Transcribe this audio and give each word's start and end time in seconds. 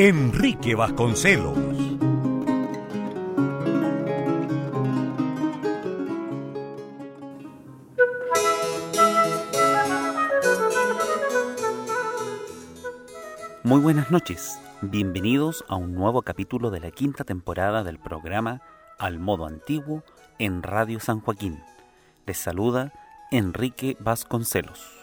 Enrique 0.00 0.76
Vasconcelos. 0.76 1.58
Muy 13.64 13.80
buenas 13.80 14.12
noches, 14.12 14.60
bienvenidos 14.82 15.64
a 15.66 15.74
un 15.74 15.96
nuevo 15.96 16.22
capítulo 16.22 16.70
de 16.70 16.78
la 16.78 16.92
quinta 16.92 17.24
temporada 17.24 17.82
del 17.82 17.98
programa 17.98 18.62
Al 19.00 19.18
Modo 19.18 19.46
Antiguo 19.46 20.04
en 20.38 20.62
Radio 20.62 21.00
San 21.00 21.18
Joaquín. 21.18 21.60
Les 22.24 22.38
saluda 22.38 22.92
Enrique 23.32 23.96
Vasconcelos. 23.98 24.97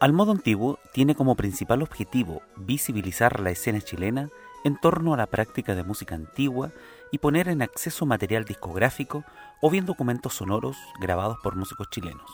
Al 0.00 0.12
modo 0.14 0.32
antiguo 0.32 0.78
tiene 0.94 1.14
como 1.14 1.36
principal 1.36 1.82
objetivo 1.82 2.40
visibilizar 2.56 3.38
la 3.38 3.50
escena 3.50 3.82
chilena 3.82 4.30
en 4.64 4.80
torno 4.80 5.12
a 5.12 5.18
la 5.18 5.26
práctica 5.26 5.74
de 5.74 5.84
música 5.84 6.14
antigua 6.14 6.72
y 7.12 7.18
poner 7.18 7.48
en 7.48 7.60
acceso 7.60 8.06
material 8.06 8.46
discográfico 8.46 9.24
o 9.60 9.68
bien 9.68 9.84
documentos 9.84 10.32
sonoros 10.32 10.78
grabados 11.00 11.36
por 11.42 11.54
músicos 11.54 11.90
chilenos. 11.90 12.30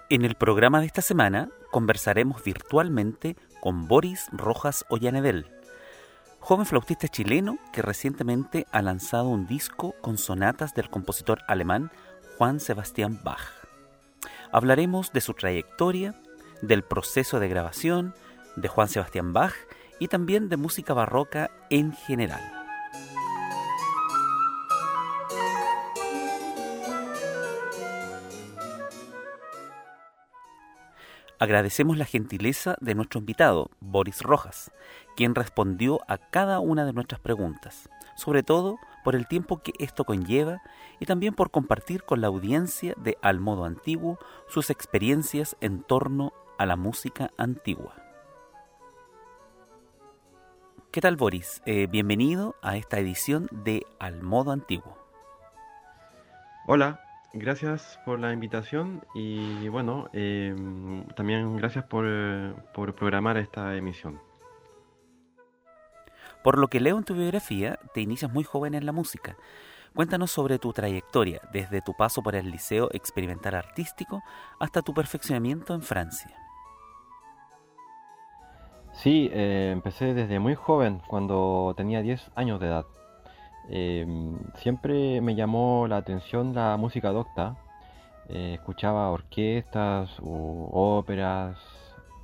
En 0.09 0.25
el 0.25 0.35
programa 0.35 0.81
de 0.81 0.87
esta 0.87 1.03
semana 1.03 1.49
conversaremos 1.71 2.43
virtualmente 2.43 3.37
con 3.67 3.89
Boris 3.89 4.29
Rojas 4.31 4.85
Ollanedel, 4.91 5.51
joven 6.39 6.67
flautista 6.67 7.09
chileno 7.09 7.59
que 7.73 7.83
recientemente 7.83 8.65
ha 8.71 8.81
lanzado 8.81 9.29
un 9.29 9.49
disco 9.49 9.97
con 10.01 10.19
sonatas 10.19 10.73
del 10.73 10.89
compositor 10.89 11.41
alemán 11.49 11.91
Juan 12.39 12.61
Sebastián 12.61 13.19
Bach. 13.25 13.41
Hablaremos 14.53 15.13
de 15.13 15.21
su 15.21 15.35
trayectoria, 15.35 16.15
del 16.63 16.85
proceso 16.85 17.41
de 17.41 17.49
grabación 17.49 18.15
de 18.55 18.69
Juan 18.69 18.87
Sebastián 18.87 19.33
Bach 19.33 19.55
y 19.99 20.07
también 20.07 20.49
de 20.49 20.59
música 20.59 20.95
barroca 20.95 21.51
en 21.69 21.93
general. 21.93 22.56
Agradecemos 31.39 31.99
la 31.99 32.07
gentileza 32.07 32.77
de 32.81 32.95
nuestro 32.95 33.21
invitado, 33.21 33.71
Boris 33.81 34.23
Rojas, 34.23 34.73
quien 35.17 35.35
respondió 35.35 36.01
a 36.09 36.17
cada 36.17 36.61
una 36.61 36.87
de 36.87 36.95
nuestras 36.95 37.21
preguntas, 37.21 37.91
sobre 38.15 38.43
todo 38.43 38.79
por 39.05 39.15
el 39.15 39.29
tiempo 39.29 39.59
que 39.63 39.73
esto 39.79 40.05
conlleva 40.05 40.63
y 40.99 41.05
también 41.05 41.35
por 41.35 41.51
compartir 41.51 42.05
con 42.05 42.23
la 42.23 42.29
audiencia 42.29 42.95
de 42.97 43.19
Al 43.21 43.39
Modo 43.39 43.67
Antiguo 43.67 44.19
sus 44.49 44.71
experiencias 44.71 45.57
en 45.61 45.83
torno 45.83 46.33
a 46.59 46.65
la 46.65 46.77
música 46.77 47.31
antigua. 47.37 47.95
¿Qué 50.91 51.03
tal 51.03 51.17
Boris? 51.17 51.61
Eh, 51.67 51.87
bienvenido 51.87 52.57
a 52.63 52.79
esta 52.79 52.99
edición 52.99 53.47
de 53.53 53.85
Al 53.99 54.23
Modo 54.23 54.53
Antiguo. 54.53 54.97
Hola, 56.67 57.06
Gracias 57.39 58.01
por 58.07 58.19
la 58.19 58.33
invitación 58.33 59.05
y 59.15 59.69
bueno, 59.69 60.09
em, 60.15 61.07
también 61.09 61.59
gracias 61.59 61.85
por, 61.85 62.07
por 62.73 62.95
programar 62.95 63.37
esta 63.37 63.77
emisión. 63.77 64.19
Por 66.43 66.57
lo 66.57 66.69
que 66.69 66.81
leo 66.81 66.97
en 66.97 67.05
tu 67.05 67.15
biografía, 67.15 67.79
te 67.93 68.01
inicias 68.01 68.33
muy 68.33 68.43
joven 68.43 68.75
en 68.75 68.87
la 68.87 68.93
música. 68.93 69.37
Cuéntanos 69.95 70.31
sobre 70.31 70.59
tu 70.59 70.73
trayectoria, 70.73 71.43
desde 71.53 71.83
tu 71.83 71.93
paso 71.93 72.23
por 72.23 72.37
el 72.37 72.51
Liceo 72.51 72.89
Experimental 72.93 73.55
Artístico 73.55 74.23
hasta 74.59 74.81
tu 74.81 74.95
perfeccionamiento 74.95 75.75
en 75.75 75.83
Francia. 75.83 76.35
Sí, 78.93 79.29
eh, 79.31 79.73
empecé 79.75 80.15
desde 80.15 80.39
muy 80.39 80.55
joven, 80.55 81.03
cuando 81.07 81.75
tenía 81.77 82.01
10 82.01 82.31
años 82.35 82.61
de 82.61 82.69
edad. 82.69 82.87
Em, 83.69 84.39
siempre 84.57 85.21
me 85.21 85.35
llamó 85.35 85.87
la 85.89 85.97
atención 85.99 86.55
la 86.55 86.77
música 86.77 87.11
docta. 87.11 87.57
Eh, 88.29 88.55
escuchaba 88.55 89.11
orquestas 89.11 90.11
o 90.23 90.69
óperas 90.73 91.59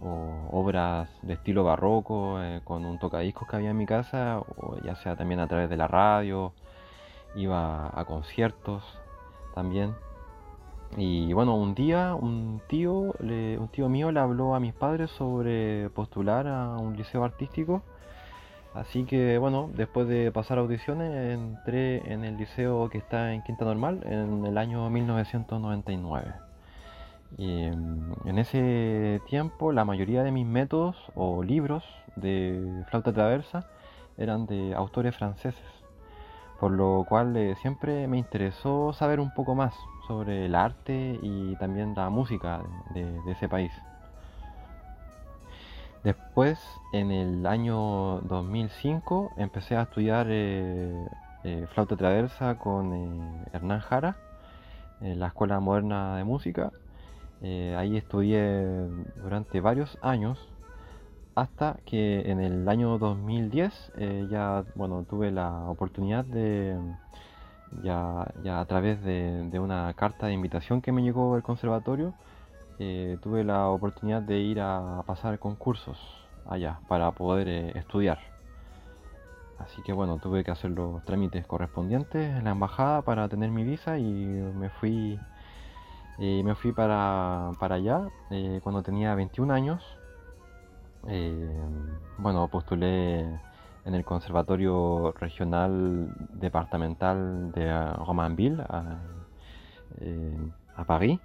o 0.01 0.49
obras 0.51 1.09
de 1.23 1.35
estilo 1.35 1.65
barroco 1.65 2.43
eh, 2.43 2.61
con 2.65 2.85
un 2.85 2.99
tocadiscos 2.99 3.49
que 3.49 3.57
había 3.57 3.71
en 3.71 3.77
mi 3.79 3.87
casa, 3.87 4.41
o 4.41 4.77
ya 4.85 4.97
sea 4.97 5.17
también 5.17 5.41
a 5.41 5.47
través 5.47 5.71
de 5.71 5.77
la 5.77 5.87
radio, 5.89 6.53
iba 7.37 7.89
a 7.99 8.05
conciertos 8.05 8.83
también. 9.55 9.95
Y 10.97 11.33
bueno, 11.33 11.55
un 11.57 11.75
día 11.75 12.15
un 12.15 12.61
tío, 12.69 12.93
un 12.93 13.69
tío 13.73 13.89
mío 13.89 14.13
le 14.13 14.21
habló 14.21 14.55
a 14.55 14.61
mis 14.61 14.75
padres 14.75 15.11
sobre 15.13 15.89
postular 15.91 16.47
a 16.47 16.77
un 16.77 16.97
liceo 16.97 17.25
artístico 17.25 17.83
Así 18.75 19.05
que 19.05 19.37
bueno, 19.37 19.71
después 19.75 20.09
de 20.09 20.33
pasar 20.33 20.59
audiciones 20.59 21.13
entré 21.35 22.11
en 22.11 22.25
el 22.25 22.39
liceo 22.39 22.89
que 22.89 22.99
está 22.99 23.35
en 23.35 23.43
Quinta 23.43 23.67
Normal 23.67 24.01
en 24.07 24.47
el 24.47 24.57
año 24.57 24.89
1999. 24.89 26.33
Y 27.37 27.65
em, 27.65 28.15
en 28.25 28.39
ese 28.39 29.21
tiempo 29.29 29.73
la 29.73 29.85
mayoría 29.85 30.23
de 30.23 30.31
mis 30.33 30.47
métodos 30.47 30.97
o 31.15 31.43
libros 31.43 31.85
de 32.17 32.83
flauta 32.89 33.13
traversa 33.13 33.67
eran 34.17 34.47
de 34.47 34.75
autores 34.75 35.17
franceses, 35.17 35.65
por 36.61 36.71
lo 36.73 37.05
cual 37.09 37.37
eh, 37.37 37.55
siempre 37.61 38.07
me 38.09 38.19
interesó 38.19 38.93
saber 38.95 39.21
un 39.21 39.33
poco 39.35 39.55
más 39.55 39.75
sobre 40.07 40.47
el 40.47 40.55
arte 40.55 41.19
y 41.23 41.57
también 41.57 41.95
la 41.95 42.09
música 42.11 42.63
de 42.95 43.19
ese 43.31 43.49
país. 43.49 43.73
Después, 46.05 46.59
en 46.93 47.13
el 47.13 47.47
año 47.47 48.21
2005, 48.23 49.33
empecé 49.37 49.77
a 49.77 49.83
estudiar 49.83 50.27
eh, 50.31 51.07
eh, 51.45 51.67
flauta 51.73 51.97
traversa 51.97 52.59
con 52.59 52.93
eh, 52.93 53.45
Hernán 53.53 53.81
Jara 53.81 54.17
en 55.01 55.21
la 55.21 55.29
Escuela 55.29 55.61
Moderna 55.61 56.17
de 56.17 56.25
Música. 56.25 56.73
ahí 57.43 57.97
estudié 57.97 58.89
durante 59.23 59.61
varios 59.61 59.99
años 60.03 60.39
hasta 61.35 61.79
que 61.87 62.31
en 62.31 62.41
el 62.41 62.69
año 62.69 62.99
2010 62.99 63.93
ya 64.31 64.65
bueno 64.77 65.05
tuve 65.09 65.31
la 65.33 65.69
oportunidad 65.69 66.25
de 66.25 66.77
ya, 67.83 68.27
a 68.61 68.65
través 68.67 69.03
de, 69.03 69.59
una 69.59 69.93
carta 69.95 70.27
de 70.27 70.35
invitación 70.35 70.83
que 70.83 70.93
me 70.93 71.03
llegó 71.03 71.35
del 71.35 71.43
conservatorio 71.43 72.15
eh, 72.79 73.19
tuve 73.23 73.45
la 73.45 73.69
oportunidad 73.69 74.23
de 74.23 74.39
ir 74.39 74.61
a 74.61 75.03
pasar 75.07 75.39
concursos 75.39 75.99
allá 76.47 76.81
para 76.89 77.11
poder 77.13 77.49
eh, 77.49 77.73
estudiar. 77.75 78.19
Así 79.59 79.83
que 79.83 79.93
bueno, 79.93 80.19
tuve 80.19 80.43
que 80.43 80.51
hacer 80.51 80.71
los 80.73 81.05
trámites 81.05 81.47
correspondientes 81.47 82.37
en 82.37 82.45
la 82.45 82.51
embajada 82.51 83.03
para 83.03 83.29
tener 83.29 83.51
mi 83.51 83.65
visa 83.65 83.99
y 83.99 84.05
me 84.05 84.71
fui 84.71 85.21
eh, 86.19 86.43
me 86.45 86.55
fui 86.55 86.73
para, 86.73 87.53
para 87.59 87.77
allá 87.77 88.09
cuando 88.63 88.83
tenía 88.83 89.15
21 89.15 89.53
años. 89.53 89.83
bueno, 92.19 92.49
postulé 92.49 93.21
en 93.85 93.95
el 93.95 94.05
Conservatorio 94.05 95.13
Regional 95.19 96.13
Departamental 96.35 97.53
de 97.53 97.93
Romainville, 98.07 98.63
a, 98.63 98.99
a 100.77 100.85
París 100.85 101.21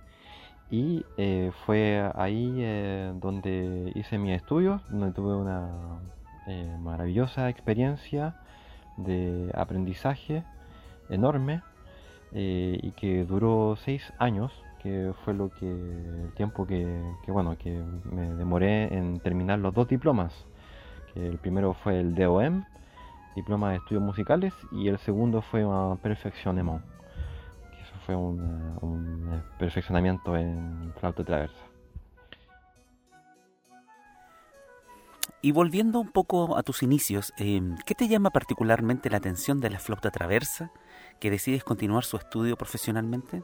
y 0.70 1.06
eh, 1.18 1.52
fue 1.66 2.12
ahí 2.16 2.56
eh, 2.58 3.14
donde 3.22 3.92
hice 3.96 4.18
mis 4.18 4.36
estudios, 4.36 4.82
donde 4.90 5.12
tuve 5.14 5.36
una 5.36 6.00
eh, 6.48 6.76
maravillosa 6.80 7.50
experiencia 7.50 8.36
de 8.98 9.52
aprendizaje 9.54 10.44
enorme 11.10 11.62
y 12.34 12.92
que 12.92 13.24
duró 13.24 13.78
seis 13.78 14.14
años, 14.20 14.52
que 14.84 15.14
fue 15.24 15.34
lo 15.34 15.50
que 15.50 15.66
el 15.66 16.34
tiempo 16.36 16.68
que, 16.68 17.12
bueno 17.28 17.58
que 17.58 17.82
me 18.12 18.34
demoré 18.34 18.94
en 18.94 19.20
terminar 19.22 19.60
los 19.60 19.74
dos 19.74 19.88
diplomas. 19.88 20.34
Que 21.14 21.26
el 21.26 21.38
primero 21.38 21.74
fue 21.74 22.00
el 22.00 22.14
DOM 22.14 22.66
diploma 23.36 23.72
de 23.72 23.78
estudios 23.78 24.04
musicales 24.04 24.54
y 24.72 24.90
el 24.90 24.98
segundo 25.00 25.42
fue 25.42 25.64
un 25.66 25.98
perfeccionamiento, 25.98 26.84
que 26.84 26.96
eso 26.96 26.97
fue 28.08 28.16
un, 28.16 28.40
un 28.82 29.44
perfeccionamiento 29.60 30.38
en 30.38 30.94
flauta 30.98 31.26
traversa. 31.26 31.62
Y 35.42 35.52
volviendo 35.52 36.00
un 36.00 36.12
poco 36.12 36.58
a 36.58 36.64
tus 36.64 36.84
inicios, 36.84 37.34
em, 37.38 37.76
¿qué 37.86 37.94
te 37.96 38.08
llama 38.08 38.32
particularmente 38.32 39.10
la 39.10 39.18
atención 39.18 39.60
de 39.60 39.70
la 39.70 39.80
flauta 39.80 40.10
traversa 40.10 40.72
que 41.20 41.30
decides 41.30 41.66
continuar 41.66 42.06
su 42.06 42.16
estudio 42.16 42.56
profesionalmente? 42.56 43.44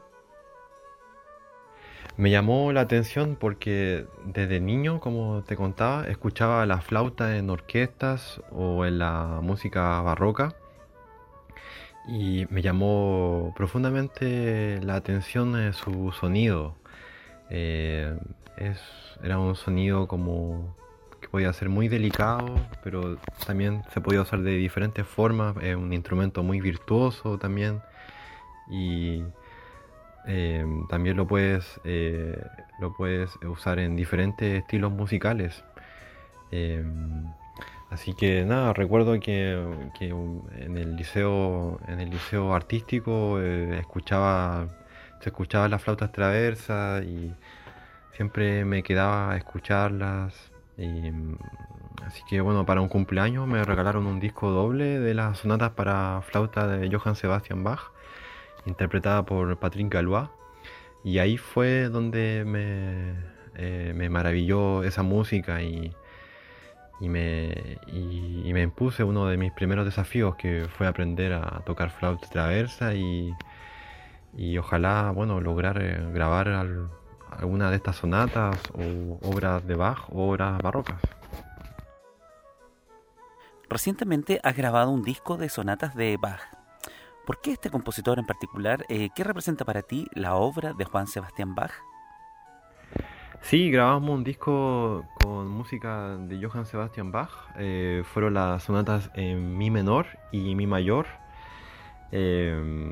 Me 2.16 2.30
llamó 2.30 2.72
la 2.72 2.80
atención 2.80 3.36
porque 3.38 4.06
desde 4.24 4.60
niño, 4.60 4.98
como 4.98 5.44
te 5.44 5.56
contaba, 5.56 6.06
escuchaba 6.06 6.64
la 6.64 6.80
flauta 6.80 7.36
en 7.36 7.50
orquestas 7.50 8.40
o 8.50 8.86
en 8.86 8.98
la 8.98 9.40
música 9.42 10.00
barroca 10.00 10.56
y 12.08 12.46
me 12.50 12.62
llamó 12.62 13.52
profundamente 13.56 14.80
la 14.82 14.96
atención 14.96 15.72
su 15.72 16.12
sonido. 16.12 16.76
Eh, 17.50 18.16
era 19.22 19.38
un 19.38 19.56
sonido 19.56 20.06
como 20.08 20.76
que 21.20 21.28
podía 21.28 21.52
ser 21.52 21.68
muy 21.68 21.88
delicado, 21.88 22.56
pero 22.82 23.16
también 23.46 23.82
se 23.92 24.00
podía 24.00 24.22
usar 24.22 24.40
de 24.42 24.56
diferentes 24.56 25.06
formas. 25.06 25.56
Es 25.62 25.76
un 25.76 25.92
instrumento 25.92 26.42
muy 26.42 26.60
virtuoso 26.60 27.38
también 27.38 27.80
y 28.70 29.22
Em, 30.26 30.86
también 30.88 31.16
lo 31.16 31.26
puedes, 31.26 31.80
eh, 31.84 32.42
lo 32.80 32.94
puedes 32.94 33.36
usar 33.42 33.78
en 33.78 33.94
diferentes 33.96 34.62
estilos 34.62 34.90
musicales. 34.90 35.64
Así 37.94 38.12
que 38.12 38.44
nada, 38.44 38.72
recuerdo 38.72 39.20
que, 39.20 39.52
en 39.52 40.76
el 40.76 40.96
liceo, 40.96 41.78
en 41.86 42.00
el 42.00 42.10
liceo 42.10 42.52
artístico 42.52 43.40
eh, 43.40 43.78
escuchaba, 43.78 44.66
se 45.20 45.28
escuchaba 45.28 45.68
las 45.68 45.80
flautas 45.80 46.10
traversas 46.10 47.04
y 47.04 47.32
siempre 48.16 48.64
me 48.64 48.82
quedaba 48.82 49.30
a 49.30 49.36
escucharlas. 49.36 50.34
Em, 50.76 51.36
así 52.04 52.20
que 52.28 52.40
bueno, 52.40 52.66
para 52.66 52.80
un 52.80 52.88
cumpleaños 52.88 53.46
me 53.46 53.62
regalaron 53.62 54.06
un 54.06 54.18
disco 54.18 54.50
doble 54.50 54.98
de 54.98 55.14
las 55.14 55.38
sonatas 55.38 55.70
para 55.70 56.20
flauta 56.22 56.66
de 56.66 56.90
Johann 56.90 57.14
Sebastian 57.14 57.62
Bach 57.62 57.92
interpretada 58.66 59.24
por 59.24 59.56
Patrick 59.58 59.88
Galois. 59.92 60.30
Y 61.04 61.18
ahí 61.18 61.36
fue 61.38 61.88
donde 61.90 62.44
me, 62.44 63.14
eh, 63.54 63.92
me 63.94 64.08
maravilló 64.10 64.82
esa 64.82 65.04
música 65.04 65.62
y, 65.62 65.94
y 67.04 67.08
me, 67.08 67.78
y, 67.86 68.50
me 68.52 68.62
impuse 68.62 69.04
uno 69.04 69.26
de 69.26 69.36
mis 69.36 69.52
primeros 69.52 69.84
desafíos 69.84 70.36
que 70.36 70.66
fue 70.78 70.86
aprender 70.86 71.34
a 71.34 71.60
tocar 71.66 71.90
flauta 71.90 72.26
traversa 72.28 72.94
y, 72.94 73.34
y 74.36 74.56
ojalá 74.56 75.10
bueno 75.10 75.40
lograr 75.40 75.82
eh, 75.82 76.00
grabar 76.12 76.48
alguna 77.30 77.70
de 77.70 77.76
estas 77.76 77.96
sonatas 77.96 78.58
o 78.72 79.18
obras 79.28 79.66
de 79.66 79.74
Bach 79.74 80.08
o 80.10 80.30
obras 80.30 80.58
barrocas. 80.62 81.00
Recientemente 83.68 84.40
has 84.42 84.56
grabado 84.56 84.90
un 84.90 85.02
disco 85.02 85.36
de 85.36 85.48
sonatas 85.48 85.94
de 85.94 86.16
Bach. 86.16 86.40
¿Por 87.26 87.40
qué 87.40 87.52
este 87.52 87.70
compositor 87.70 88.18
en 88.18 88.26
particular? 88.26 88.86
Eh, 88.88 89.10
¿Qué 89.14 89.24
representa 89.24 89.64
para 89.64 89.82
ti 89.82 90.06
la 90.14 90.36
obra 90.36 90.72
de 90.72 90.84
Juan 90.84 91.06
Sebastián 91.06 91.54
Bach? 91.54 91.72
Sí, 93.44 93.70
grabamos 93.70 94.08
un 94.08 94.24
disco 94.24 95.04
con 95.22 95.48
música 95.48 96.16
de 96.16 96.42
Johann 96.42 96.64
Sebastian 96.64 97.12
Bach. 97.12 97.28
Eh, 97.58 98.02
fueron 98.02 98.32
las 98.32 98.62
sonatas 98.62 99.10
en 99.12 99.58
mi 99.58 99.70
menor 99.70 100.06
y 100.32 100.54
mi 100.54 100.66
mayor. 100.66 101.04
Eh, 102.10 102.90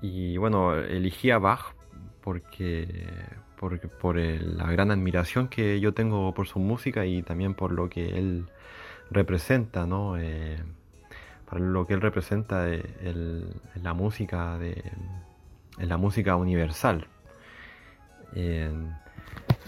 y 0.00 0.36
bueno, 0.36 0.76
elegí 0.76 1.32
a 1.32 1.38
Bach 1.38 1.74
porque, 2.20 3.08
por 3.58 4.16
la 4.16 4.70
gran 4.70 4.92
admiración 4.92 5.48
que 5.48 5.80
yo 5.80 5.92
tengo 5.92 6.32
por 6.34 6.46
su 6.46 6.60
música 6.60 7.04
y 7.04 7.22
también 7.22 7.54
por 7.54 7.72
lo 7.72 7.90
que 7.90 8.16
él 8.16 8.46
representa, 9.10 9.86
¿no? 9.86 10.14
para 11.46 11.60
lo 11.60 11.84
que 11.88 11.94
él 11.94 12.00
representa 12.00 12.68
en 12.72 13.60
la 13.82 13.92
música 13.92 14.56
de 14.56 14.84
la 15.78 15.96
música 15.96 16.36
universal 16.36 17.08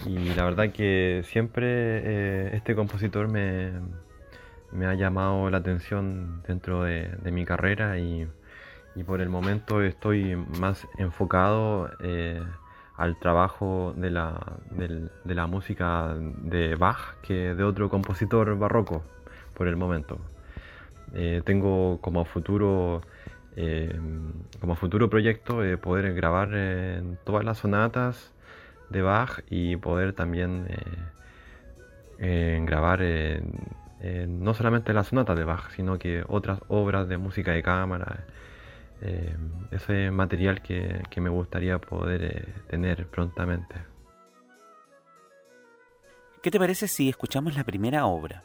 y 0.05 0.33
la 0.35 0.43
verdad 0.43 0.71
que 0.71 1.21
siempre 1.25 1.67
eh, 1.67 2.49
este 2.53 2.75
compositor 2.75 3.27
me, 3.27 3.71
ha 4.85 4.93
llamado 4.95 5.49
la 5.49 5.57
atención 5.57 6.43
dentro 6.47 6.83
de, 6.83 7.09
mi 7.31 7.45
carrera 7.45 7.97
y, 7.99 8.27
por 9.05 9.21
el 9.21 9.29
momento 9.29 9.81
estoy 9.81 10.35
más 10.35 10.87
enfocado 10.97 11.89
eh, 12.01 12.41
al 12.95 13.17
trabajo 13.17 13.93
de 13.97 14.11
la, 14.11 15.47
música 15.47 16.15
de 16.15 16.75
Bach 16.75 17.15
que 17.21 17.55
de 17.55 17.63
otro 17.63 17.89
compositor 17.89 18.57
barroco 18.57 19.03
por 19.53 19.67
el 19.67 19.75
momento. 19.75 20.19
Eh, 21.13 21.41
tengo 21.45 21.99
como 22.01 22.25
futuro 22.25 23.01
como 24.59 24.75
futuro 24.75 25.11
proyecto 25.11 25.63
eh, 25.63 25.77
poder 25.77 26.15
grabar 26.15 26.49
todas 27.23 27.45
las 27.45 27.59
sonatas 27.59 28.32
de 28.89 29.01
Bach 29.01 29.43
y 29.49 29.75
poder 29.77 30.13
también 30.13 30.67
grabar 32.19 33.01
no 34.27 34.53
solamente 34.53 34.93
las 34.93 35.07
sonatas 35.07 35.37
de 35.37 35.43
Bach, 35.43 35.71
sino 35.75 35.97
que 35.97 36.23
otras 36.27 36.59
obras 36.67 37.07
de 37.07 37.17
música 37.17 37.51
de 37.51 37.63
cámara. 37.63 38.25
ese 39.71 40.11
material 40.11 40.61
que, 40.61 41.03
que, 41.09 41.21
me 41.21 41.29
gustaría 41.29 41.79
poder 41.79 42.63
tener 42.69 43.07
prontamente. 43.07 43.75
¿Qué 46.43 46.51
te 46.51 46.59
parece 46.59 46.89
si 46.89 47.07
escuchamos 47.07 47.55
la 47.55 47.63
primera 47.63 48.05
obra? 48.05 48.43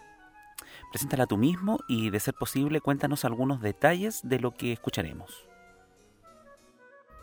Preséntala 0.92 1.26
tú 1.26 1.36
mismo 1.36 1.80
y, 1.88 2.10
de 2.10 2.20
ser 2.20 2.34
posible, 2.34 2.80
cuéntanos 2.80 3.24
algunos 3.24 3.60
detalles 3.60 4.20
de 4.22 4.38
lo 4.38 4.52
que 4.52 4.72
escucharemos. 4.72 5.47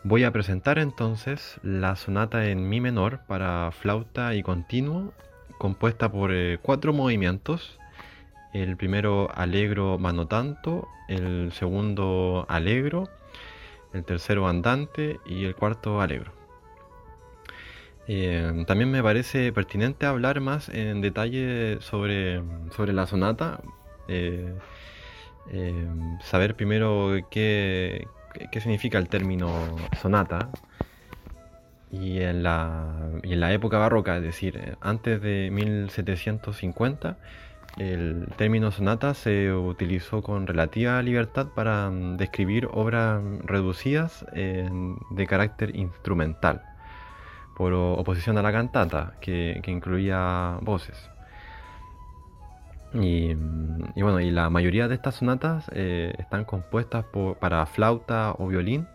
Voy 0.08 0.22
a 0.22 0.30
presentar 0.30 0.78
entonces 0.78 1.58
la 1.64 1.96
sonata 1.96 2.46
en 2.46 2.68
mi 2.68 2.80
menor 2.80 3.22
para 3.26 3.72
flauta 3.72 4.36
y 4.36 4.44
continuo, 4.44 5.12
compuesta 5.58 6.12
por 6.12 6.30
eh, 6.32 6.60
cuatro 6.62 6.92
movimientos. 6.92 7.80
El 8.52 8.76
primero 8.76 9.28
alegro 9.34 9.98
mano 9.98 10.28
tanto, 10.28 10.86
el 11.08 11.50
segundo 11.50 12.46
alegro, 12.48 13.08
el 13.94 14.04
tercero 14.04 14.46
andante 14.46 15.18
y 15.26 15.44
el 15.44 15.56
cuarto 15.56 16.00
alegro. 16.00 16.30
Eh, 18.06 18.64
también 18.68 18.92
me 18.92 19.02
parece 19.02 19.52
pertinente 19.52 20.06
hablar 20.06 20.40
más 20.40 20.68
en 20.68 21.00
detalle 21.00 21.78
sobre, 21.80 22.44
sobre 22.76 22.92
la 22.92 23.08
sonata. 23.08 23.60
Eh, 24.06 24.54
saber 26.20 26.54
primero 26.54 27.12
qué, 27.28 28.06
qué, 28.50 28.60
significa 28.60 28.98
el 28.98 29.08
término 29.08 29.50
sonata. 30.00 30.50
Y 31.90 32.20
en, 32.20 32.42
la, 32.42 33.10
y 33.22 33.34
en 33.34 33.40
la 33.40 33.52
época 33.52 33.78
barroca, 33.78 34.16
es 34.16 34.22
decir, 34.22 34.76
antes 34.80 35.22
de 35.22 35.50
1750, 35.52 37.16
el 37.78 38.28
término 38.36 38.70
sonata 38.70 39.14
se 39.14 39.52
utilizó 39.52 40.22
con 40.22 40.46
relativa 40.46 41.00
libertad 41.02 41.48
para 41.54 41.90
mm, 41.90 42.16
describir 42.16 42.68
obras 42.72 43.22
reducidas 43.44 44.24
de 44.32 45.26
carácter 45.26 45.76
instrumental 45.76 46.62
por 47.56 47.72
oposición 47.72 48.36
a 48.36 48.42
la 48.42 48.52
cantata, 48.52 49.14
que, 49.20 49.60
incluía 49.66 50.58
voces. 50.60 51.10
Y, 53.02 53.34
bueno, 54.02 54.20
y 54.20 54.30
la 54.30 54.50
mayoría 54.50 54.88
de 54.88 54.94
estas 54.94 55.16
sonatas 55.16 55.70
eh, 55.72 56.14
están 56.18 56.44
compuestas 56.44 57.04
para 57.40 57.66
flauta 57.66 58.34
o 58.38 58.46
violín, 58.48 58.86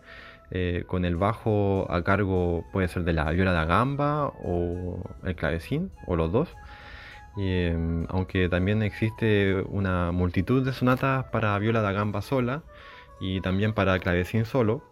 eh, 0.50 0.84
con 0.86 1.04
el 1.04 1.16
bajo 1.16 1.86
a 1.90 2.02
cargo 2.04 2.64
puede 2.72 2.88
ser 2.88 3.04
de 3.04 3.14
la 3.14 3.30
viola 3.30 3.52
da 3.52 3.64
gamba 3.64 4.26
o 4.44 5.02
el 5.24 5.34
clavecín, 5.34 5.90
o 6.06 6.16
los 6.16 6.30
dos. 6.32 6.48
Em, 7.36 8.06
aunque 8.10 8.48
también 8.50 8.82
existe 8.82 9.54
una 9.68 10.12
multitud 10.12 10.64
de 10.64 10.72
sonatas 10.74 11.24
para 11.32 11.58
viola 11.58 11.80
da 11.80 11.92
gamba 11.92 12.20
sola 12.20 12.62
y 13.20 13.40
también 13.40 13.72
para 13.72 13.98
clavecín 13.98 14.44
solo, 14.44 14.82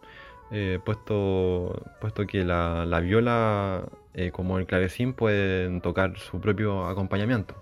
eh, 0.50 0.79
puesto, 0.85 1.83
puesto 2.00 2.26
que 2.26 2.45
la, 2.45 3.00
viola 3.00 3.85
eh, 4.14 4.31
como 4.33 4.59
el 4.59 4.67
clavecín 4.67 5.12
pueden 5.12 5.81
tocar 5.81 6.19
su 6.19 6.40
propio 6.40 6.87
acompañamiento. 6.87 7.55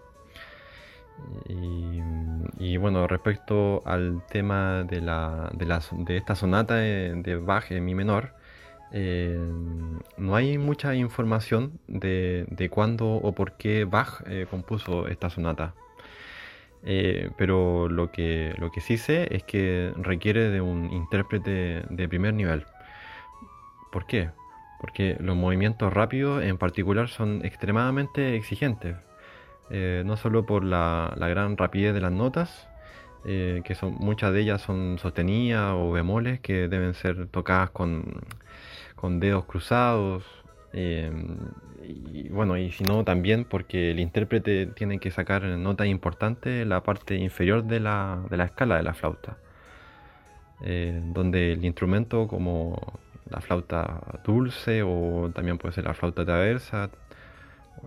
Y, 2.58 2.76
bueno, 2.76 3.06
respecto 3.06 3.82
al 3.86 4.22
tema 4.28 4.84
de, 4.84 5.00
la, 5.00 5.50
de, 5.52 6.16
esta 6.16 6.34
sonata 6.34 6.76
de, 6.76 7.40
Bach 7.42 7.70
en 7.70 7.84
mi 7.84 7.94
menor, 7.94 8.34
eh, 8.92 9.38
no 10.16 10.34
hay 10.36 10.58
mucha 10.58 10.94
información 10.94 11.78
de, 11.86 12.46
de, 12.50 12.68
cuándo 12.68 13.06
o 13.14 13.32
por 13.32 13.52
qué 13.52 13.84
Bach 13.84 14.22
compuso 14.50 15.06
esta 15.08 15.30
sonata. 15.30 15.74
Eh, 16.84 17.30
pero 17.36 17.88
lo 17.88 18.10
que, 18.12 18.54
lo 18.58 18.70
que 18.70 18.80
sí 18.80 18.98
sé 18.98 19.34
es 19.34 19.42
que 19.42 19.92
requiere 19.96 20.48
de 20.50 20.60
un 20.60 20.92
intérprete 20.92 21.82
de 21.88 22.08
primer 22.08 22.34
nivel. 22.34 22.66
¿Por 23.90 24.06
qué? 24.06 24.30
Porque 24.80 25.16
los 25.20 25.36
movimientos 25.36 25.92
rápidos 25.92 26.42
en 26.42 26.56
particular 26.56 27.08
son 27.08 27.44
extremadamente 27.44 28.36
exigentes. 28.36 28.96
Eh, 29.70 30.02
no 30.06 30.16
solo 30.16 30.46
por 30.46 30.64
la, 30.64 31.14
gran 31.18 31.56
rapidez 31.56 31.94
de 31.94 32.00
las 32.00 32.12
notas, 32.12 32.68
eh, 33.24 33.62
que 33.64 33.74
son, 33.74 33.94
muchas 33.98 34.32
de 34.32 34.40
ellas 34.40 34.62
son 34.62 34.98
sostenidas 34.98 35.74
o 35.76 35.92
bemoles 35.92 36.40
que 36.40 36.68
deben 36.68 36.94
ser 36.94 37.28
tocadas 37.28 37.70
con, 37.70 38.22
con 38.96 39.20
dedos 39.20 39.44
cruzados. 39.44 40.24
y 40.72 42.28
bueno, 42.30 42.56
y 42.58 42.70
si 42.72 42.84
no, 42.84 43.04
también 43.04 43.44
porque 43.44 43.90
el 43.92 44.00
intérprete 44.00 44.66
tiene 44.66 44.98
que 44.98 45.10
sacar 45.10 45.42
notas 45.44 45.86
importantes 45.86 46.62
en 46.62 46.68
la 46.68 46.82
parte 46.82 47.16
inferior 47.16 47.64
de 47.64 47.80
la, 47.80 48.22
de 48.30 48.36
la 48.36 48.44
escala 48.44 48.76
de 48.76 48.82
la 48.82 48.94
flauta, 48.94 49.38
eh, 50.62 51.00
donde 51.14 51.52
el 51.52 51.64
instrumento 51.64 52.26
como 52.28 53.00
la 53.30 53.40
flauta 53.40 54.00
dulce 54.24 54.82
o 54.82 55.30
también 55.34 55.58
puede 55.58 55.74
ser 55.74 55.84
la 55.84 55.94
flauta 55.94 56.24
traversa, 56.24 56.90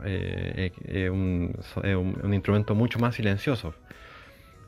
eh, 0.06 0.72
es, 0.86 1.10
un, 1.10 1.56
un, 2.24 2.34
instrumento 2.34 2.76
mucho 2.76 3.00
más 3.00 3.16
silencioso. 3.16 3.74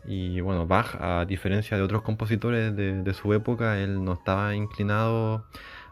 Y 0.06 0.42
bueno, 0.42 0.68
Bach, 0.68 0.96
a 1.00 1.26
diferencia 1.26 1.78
de 1.78 1.84
otros 1.84 2.02
compositores 2.02 2.76
de, 2.76 3.14
su 3.14 3.34
época, 3.34 3.80
él 3.80 4.04
no 4.04 4.14
estaba 4.14 4.56
inclinado 4.56 5.46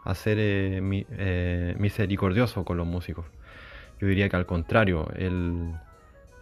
a 0.04 0.14
ser 0.14 0.36
eh, 0.38 1.74
misericordioso 1.78 2.64
con 2.64 2.76
los 2.76 2.86
músicos. 2.86 3.24
Yo 4.00 4.08
diría 4.08 4.28
que 4.28 4.36
al 4.36 4.46
contrario, 4.46 5.08
él, 5.16 5.74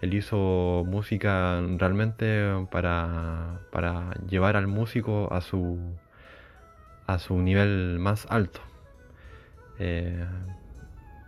hizo 0.02 0.84
música 0.86 1.60
realmente 1.78 2.66
para, 2.70 3.60
llevar 4.28 4.56
al 4.56 4.66
músico 4.66 5.32
a 5.32 5.40
su, 5.40 5.78
a 7.06 7.18
su 7.18 7.38
nivel 7.38 7.98
más 8.00 8.26
alto. 8.30 8.60
Eh, 9.78 10.24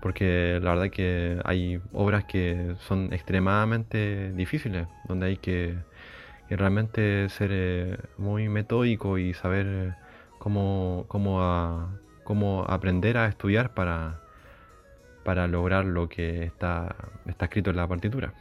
porque 0.03 0.59
la 0.61 0.71
verdad 0.75 0.91
que 0.91 1.41
hay 1.45 1.81
obras 1.93 2.25
que 2.25 2.75
son 2.81 3.13
extremadamente 3.13 4.33
difíciles, 4.33 4.89
donde 5.09 5.27
hay 5.27 5.37
que, 5.37 5.77
realmente 6.51 7.31
ser 7.31 7.51
eh, 7.53 7.99
muy 8.19 8.49
metódico 8.51 9.17
y 9.17 9.33
saber 9.33 9.95
cómo, 10.39 11.07
cómo 11.09 12.65
aprender 12.69 13.17
a 13.17 13.27
estudiar 13.29 13.73
para, 13.73 14.21
para 15.25 15.47
lograr 15.47 15.85
lo 15.87 16.09
que 16.09 16.43
está, 16.45 16.95
está 17.27 17.47
escrito 17.47 17.71
en 17.71 17.77
la 17.77 17.87
partitura. 17.89 18.35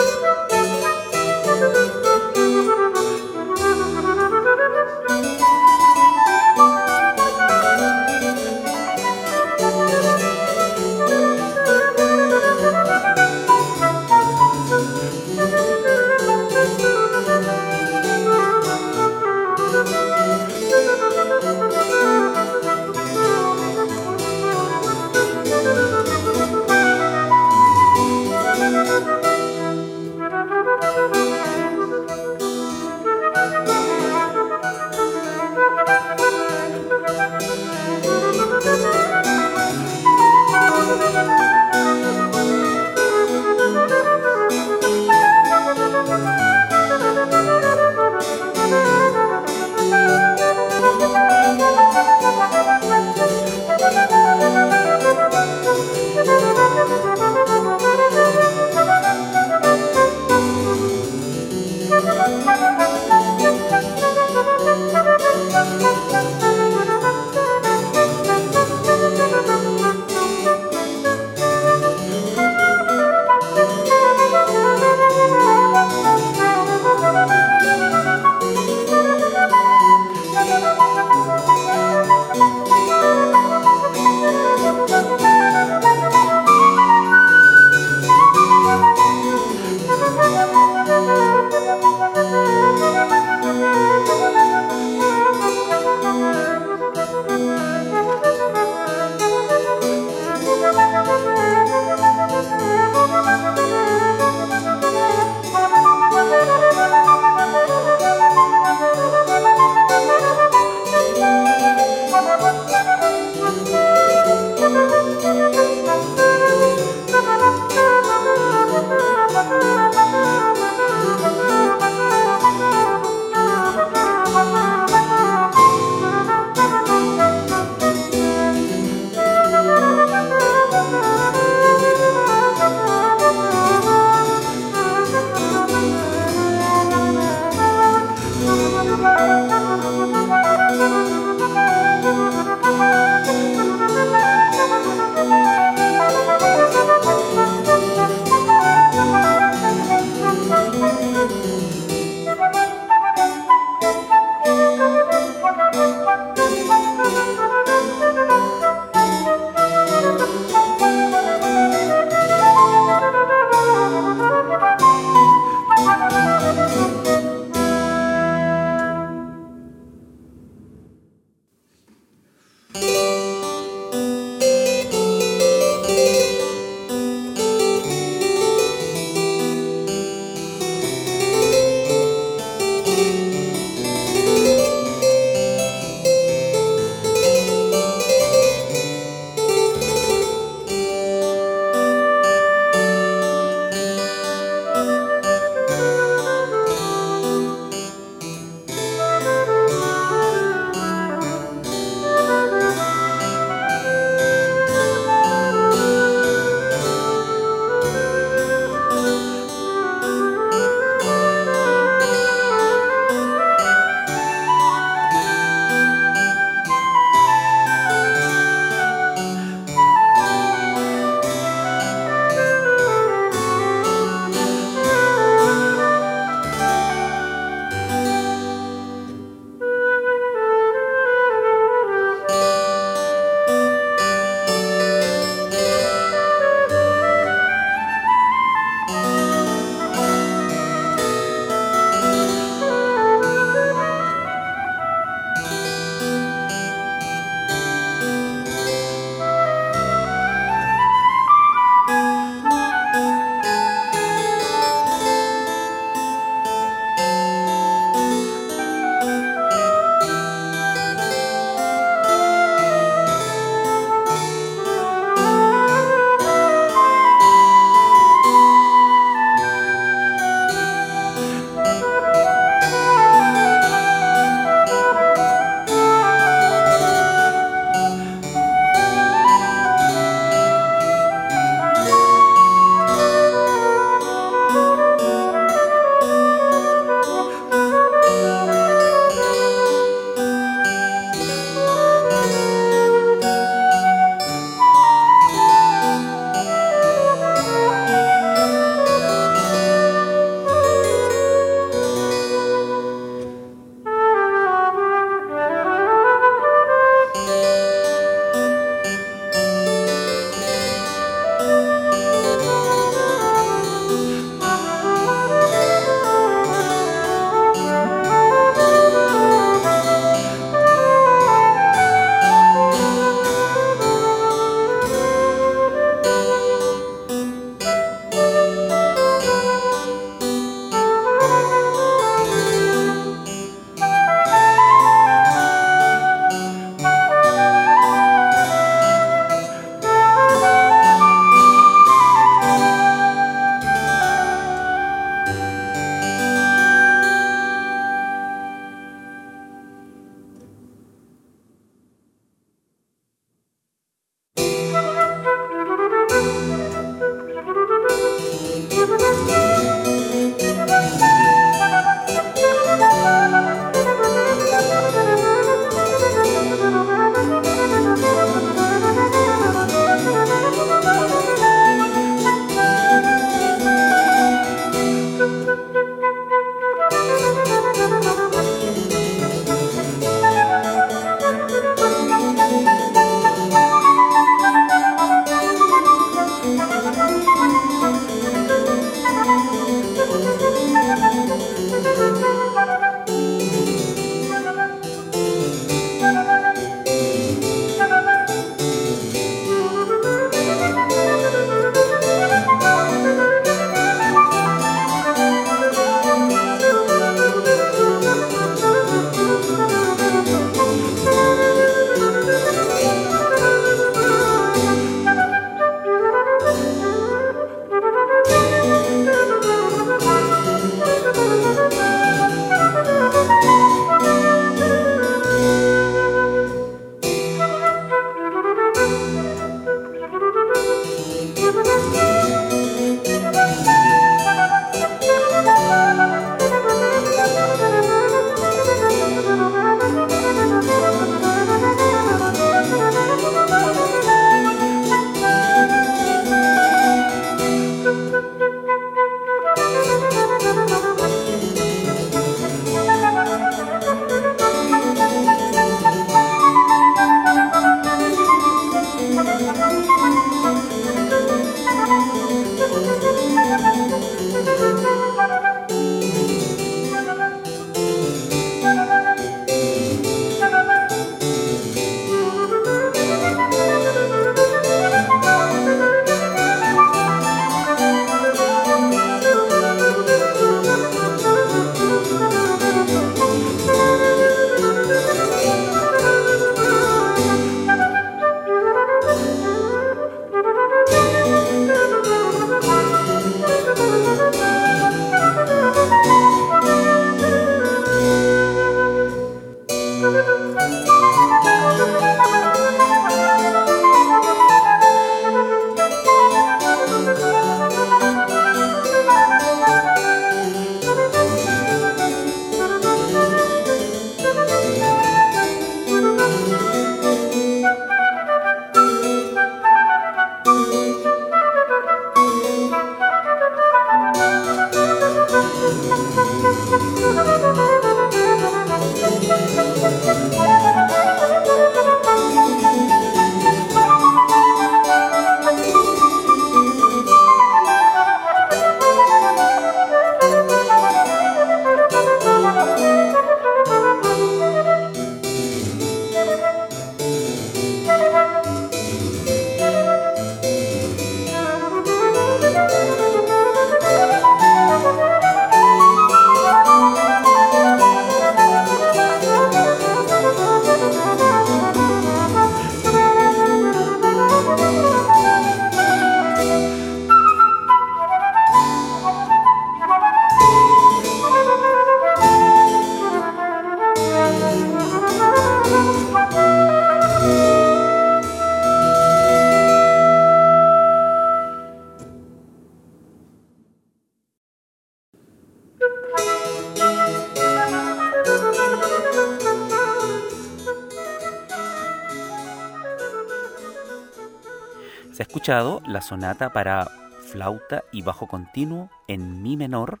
Escuchado 595.30 595.80
la 595.86 596.00
sonata 596.00 596.50
para 596.50 596.90
flauta 597.20 597.84
y 597.92 598.02
bajo 598.02 598.26
continuo 598.26 598.90
en 599.06 599.44
mi 599.44 599.56
menor, 599.56 600.00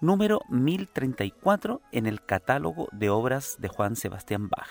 número 0.00 0.42
1034 0.50 1.82
en 1.90 2.06
el 2.06 2.24
catálogo 2.24 2.88
de 2.92 3.10
obras 3.10 3.56
de 3.58 3.66
Juan 3.66 3.96
Sebastián 3.96 4.48
Bach. 4.48 4.68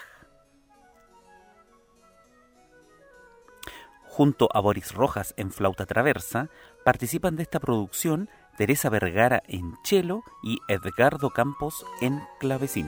Junto 4.06 4.48
a 4.54 4.62
Boris 4.62 4.94
Rojas 4.94 5.34
en 5.36 5.52
flauta 5.52 5.86
traversa, 5.86 6.48
participan 6.86 7.36
de 7.36 7.44
esta 7.44 7.60
producción 7.60 8.30
Teresa 8.56 8.90
Vergara 8.90 9.44
en 9.46 9.74
cello 9.84 10.22
y 10.42 10.60
Edgardo 10.70 11.32
Campos 11.32 11.86
en 12.00 12.24
clavecín. 12.40 12.88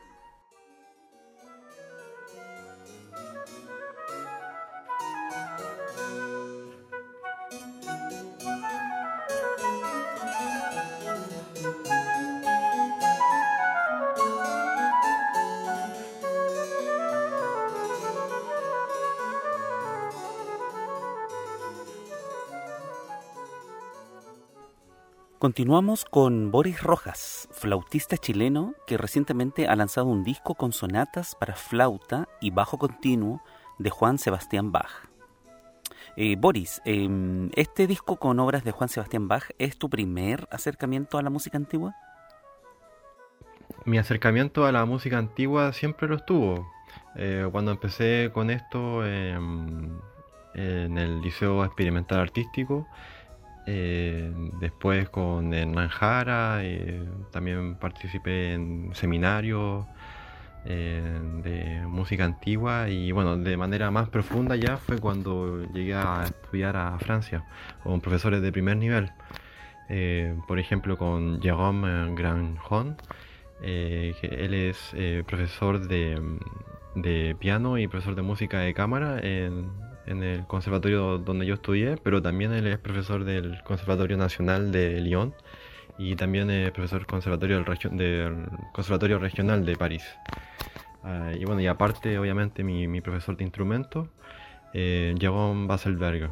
Continuamos 25.41 26.05
con 26.05 26.51
Boris 26.51 26.83
Rojas, 26.83 27.49
flautista 27.51 28.15
chileno 28.15 28.75
que 28.85 28.95
recientemente 28.95 29.67
ha 29.67 29.75
lanzado 29.75 30.05
un 30.05 30.23
disco 30.23 30.53
con 30.53 30.71
sonatas 30.71 31.33
para 31.33 31.55
flauta 31.55 32.29
y 32.41 32.51
bajo 32.51 32.77
continuo 32.77 33.41
de 33.79 33.89
Juan 33.89 34.19
Sebastián 34.19 34.71
Bach. 34.71 35.09
Eh, 36.15 36.35
Boris, 36.37 36.79
em, 36.85 37.49
¿este 37.55 37.87
disco 37.87 38.17
con 38.17 38.39
obras 38.39 38.63
de 38.63 38.69
Juan 38.69 38.87
Sebastián 38.87 39.27
Bach 39.27 39.45
es 39.57 39.79
tu 39.79 39.89
primer 39.89 40.47
acercamiento 40.51 41.17
a 41.17 41.23
la 41.23 41.31
música 41.31 41.57
antigua? 41.57 41.95
Mi 43.83 43.97
acercamiento 43.97 44.67
a 44.67 44.71
la 44.71 44.85
música 44.85 45.17
antigua 45.17 45.73
siempre 45.73 46.07
lo 46.07 46.17
estuvo. 46.17 46.71
Eh, 47.15 47.49
cuando 47.51 47.71
empecé 47.71 48.29
con 48.31 48.51
esto 48.51 49.03
em, 49.03 49.89
en 50.53 50.99
el 50.99 51.19
Liceo 51.21 51.65
Experimental 51.65 52.19
Artístico, 52.19 52.85
eh, 53.67 54.31
después 54.59 55.09
con 55.09 55.53
Hernán 55.53 55.89
Jara, 55.89 56.63
eh, 56.63 57.03
también 57.31 57.75
participé 57.75 58.53
en 58.53 58.89
seminarios 58.93 59.85
eh, 60.65 61.19
de 61.43 61.85
música 61.87 62.25
antigua 62.25 62.89
y 62.89 63.11
bueno, 63.11 63.37
de 63.37 63.57
manera 63.57 63.91
más 63.91 64.09
profunda 64.09 64.55
ya 64.55 64.77
fue 64.77 64.99
cuando 64.99 65.63
llegué 65.73 65.93
a 65.93 66.23
estudiar 66.25 66.75
a 66.75 66.97
Francia 66.99 67.45
con 67.83 68.01
profesores 68.01 68.41
de 68.41 68.51
primer 68.51 68.77
nivel. 68.77 69.11
por 70.47 70.57
ejemplo 70.59 70.97
con 70.97 71.41
Jérôme 71.41 72.15
Grandjon, 72.15 72.95
que 73.61 74.15
él 74.21 74.53
es 74.53 74.95
profesor 75.25 75.87
de, 75.87 76.19
de, 76.95 77.35
piano 77.39 77.77
y 77.77 77.87
profesor 77.87 78.15
de 78.15 78.21
música 78.21 78.59
de 78.59 78.73
cámara 78.73 79.19
en, 79.21 79.69
en 80.11 80.23
el 80.23 80.45
conservatorio 80.45 81.17
donde 81.17 81.45
yo 81.45 81.55
estudié, 81.55 81.97
pero 82.03 82.21
también 82.21 82.51
él 82.53 82.67
es 82.67 82.77
profesor 82.77 83.23
del 83.23 83.63
Conservatorio 83.63 84.17
Nacional 84.17 84.71
de 84.71 84.99
Lyon 84.99 85.33
y 85.97 86.15
también 86.15 86.49
es 86.51 86.71
profesor 86.71 86.99
del 86.99 87.07
Conservatorio, 87.07 87.63
del, 87.91 88.45
Conservatorio 88.73 89.19
Regional 89.19 89.65
de 89.65 89.75
París. 89.77 90.03
Ah, 91.03 91.31
y 91.33 91.45
bueno, 91.45 91.61
y 91.61 91.67
aparte, 91.67 92.19
obviamente, 92.19 92.63
mi, 92.63 93.01
profesor 93.01 93.37
de 93.37 93.43
instrumento, 93.45 94.09
eh, 94.73 95.15
Jérôme 95.17 95.67
Basselberg. 95.67 96.29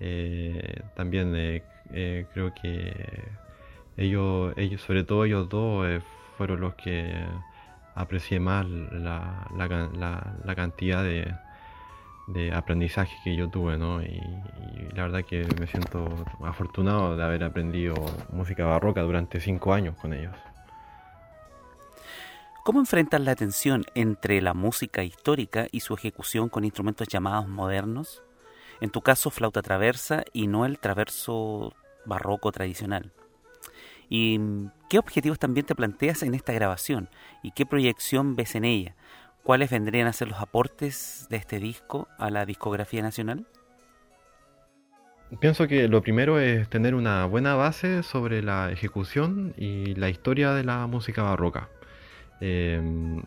Eh, 0.00 0.82
también 0.94 1.34
eh, 1.34 1.64
eh, 1.92 2.26
creo 2.32 2.54
que 2.54 2.92
ellos, 3.96 4.52
ellos, 4.56 4.80
sobre 4.82 5.02
todo 5.02 5.24
ellos 5.24 5.48
dos, 5.48 6.02
fueron 6.36 6.60
los 6.60 6.74
que 6.74 7.12
aprecié 7.96 8.38
más 8.38 8.64
la, 8.66 9.48
la 10.44 10.54
cantidad 10.54 11.02
de, 11.02 11.34
de 12.28 12.52
aprendizaje 12.52 13.16
que 13.24 13.34
yo 13.34 13.48
tuve, 13.48 13.78
¿no? 13.78 14.02
Y, 14.02 14.20
la 14.94 15.04
verdad 15.04 15.24
que 15.24 15.46
me 15.60 15.66
siento 15.66 16.24
afortunado 16.44 17.16
de 17.16 17.22
haber 17.22 17.44
aprendido 17.44 17.94
música 18.30 18.64
barroca 18.64 19.02
durante 19.02 19.40
cinco 19.40 19.72
años 19.72 19.96
con 19.96 20.12
ellos. 20.12 20.34
¿Cómo 22.64 22.80
enfrentas 22.80 23.20
la 23.20 23.34
tensión 23.34 23.84
entre 23.94 24.42
la 24.42 24.54
música 24.54 25.02
histórica 25.04 25.66
y 25.70 25.80
su 25.80 25.94
ejecución 25.94 26.48
con 26.48 26.64
instrumentos 26.64 27.08
llamados 27.08 27.48
modernos? 27.48 28.22
En 28.80 28.90
tu 28.90 29.00
caso, 29.02 29.30
flauta 29.30 29.62
traversa 29.62 30.24
y 30.32 30.48
no 30.48 30.66
el 30.66 30.78
traverso 30.78 31.74
barroco 32.04 32.52
tradicional. 32.52 33.12
¿Y 34.08 34.40
qué 34.88 34.98
objetivos 34.98 35.38
también 35.38 35.66
te 35.66 35.74
planteas 35.74 36.22
en 36.22 36.34
esta 36.34 36.52
grabación? 36.52 37.08
¿Y 37.42 37.52
qué 37.52 37.66
proyección 37.66 38.36
ves 38.36 38.54
en 38.54 38.64
ella? 38.64 38.96
¿Cuáles 39.42 39.70
vendrían 39.70 40.06
a 40.06 40.12
ser 40.12 40.28
los 40.28 40.40
aportes 40.40 41.26
de 41.30 41.36
este 41.36 41.58
disco 41.58 42.08
a 42.18 42.30
la 42.30 42.44
discografía 42.44 43.02
nacional? 43.02 43.46
Pienso 45.40 45.66
que 45.68 45.88
lo 45.88 46.00
primero 46.02 46.38
es 46.40 46.68
tener 46.68 46.94
una 46.94 47.26
buena 47.26 47.54
base 47.54 48.02
sobre 48.02 48.42
la 48.42 48.70
ejecución 48.72 49.54
y 49.58 49.94
la 49.94 50.08
historia 50.08 50.52
de 50.52 50.64
la 50.64 50.86
música 50.86 51.22
barroca. 51.22 51.68
Eh, 52.40 52.80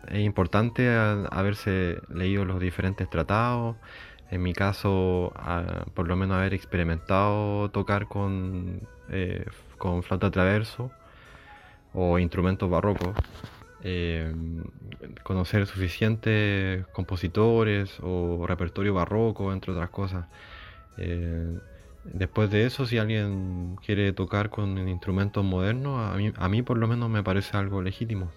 es 0.08 0.19
importante 0.19 0.89
haberse 0.89 2.00
leído 2.10 2.45
los 2.45 2.60
diferentes 2.60 3.10
tratados, 3.10 3.76
en 4.32 4.41
mi 4.41 4.54
caso, 4.54 5.34
por 5.93 6.08
lo 6.08 6.15
menos 6.15 6.38
haber 6.38 6.54
experimentado 6.54 7.69
tocar 7.69 8.08
con, 8.08 8.88
eh, 9.10 9.45
con 9.78 10.04
flauta 10.04 10.32
traverso 10.32 10.89
o 11.93 12.17
instrumentos 12.17 12.69
barrocos. 12.69 13.13
Eh, 13.84 14.32
conocer 15.24 15.65
suficientes 15.65 16.86
compositores 16.88 17.98
o 18.02 18.46
repertorio 18.46 18.94
barroco, 18.94 19.52
entre 19.54 19.72
otras 19.72 19.89
cosas. 19.89 20.28
Eh, 20.98 21.58
después 22.04 22.52
de 22.52 22.65
eso, 22.65 22.86
si 22.86 22.98
alguien 22.98 23.78
quiere 23.84 24.13
tocar 24.13 24.50
con 24.50 24.88
instrumentos 24.88 25.44
modernos, 25.44 26.00
a 26.13 26.17
mí, 26.17 26.32
a 26.36 26.50
mí 26.50 26.62
por 26.62 26.78
lo 26.78 26.88
menos 26.88 27.10
me 27.10 27.24
parece 27.24 27.58
algo 27.58 27.82
legítimo. 27.82 28.32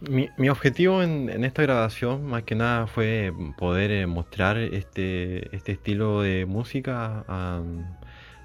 Mi, 0.00 0.50
objetivo 0.50 1.02
en, 1.02 1.42
esta 1.42 1.62
grabación 1.62 2.26
más 2.26 2.42
que 2.42 2.54
nada 2.54 2.86
fue 2.86 3.32
poder 3.56 3.90
eh, 3.90 4.06
mostrar 4.06 4.58
este, 4.58 5.56
este 5.56 5.72
estilo 5.72 6.20
de 6.20 6.44
música 6.44 7.24
a, 7.26 7.62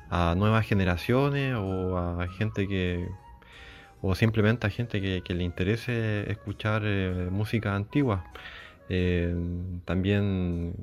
a 0.10 0.34
nuevas 0.36 0.66
generaciones 0.66 1.54
o 1.56 1.98
a 1.98 2.26
gente 2.30 2.70
que, 2.70 3.06
o 4.02 4.16
simplemente 4.16 4.68
a 4.68 4.70
gente 4.70 5.02
que, 5.02 5.34
le 5.34 5.44
interese 5.44 6.30
escuchar 6.32 6.82
eh, 6.86 7.30
música 7.32 7.76
antigua. 7.76 8.26
Eh, 8.90 9.34
también, 9.86 10.74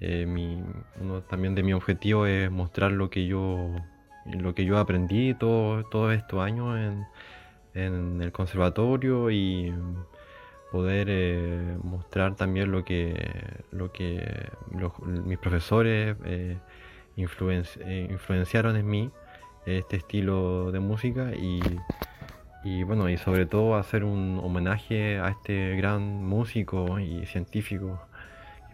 eh, 0.00 0.26
mi, 0.26 0.62
uno 1.00 1.22
también 1.22 1.54
de 1.54 1.62
mi 1.62 1.72
objetivo 1.74 2.26
es 2.26 2.50
mostrar 2.50 2.92
lo 2.92 3.10
que 3.10 3.26
yo, 3.26 3.70
lo 4.26 4.54
que 4.54 4.64
yo 4.64 4.78
aprendí 4.78 5.34
todos 5.34 5.88
todo 5.90 6.12
estos 6.12 6.40
años 6.42 6.78
en, 6.78 7.06
en, 7.74 8.22
el 8.22 8.32
conservatorio 8.32 9.30
y 9.30 9.72
poder 10.72 11.78
mostrar 11.84 12.34
también 12.34 12.72
lo 12.72 12.84
que, 12.84 13.14
lo 13.70 13.92
que 13.92 14.50
mis 15.24 15.38
profesores 15.38 16.16
influenciaron 17.16 18.76
en 18.76 18.86
mí 18.86 19.10
este 19.66 19.96
estilo 19.96 20.72
de 20.72 20.80
música 20.80 21.32
y 21.36 21.60
y 22.64 22.82
bueno, 22.82 23.10
y 23.10 23.18
sobre 23.18 23.44
todo 23.44 23.76
hacer 23.76 24.04
un 24.04 24.40
homenaje 24.42 25.20
a 25.20 25.28
este 25.28 25.76
gran 25.76 26.24
músico 26.24 26.98
y 26.98 27.26
científico, 27.26 28.00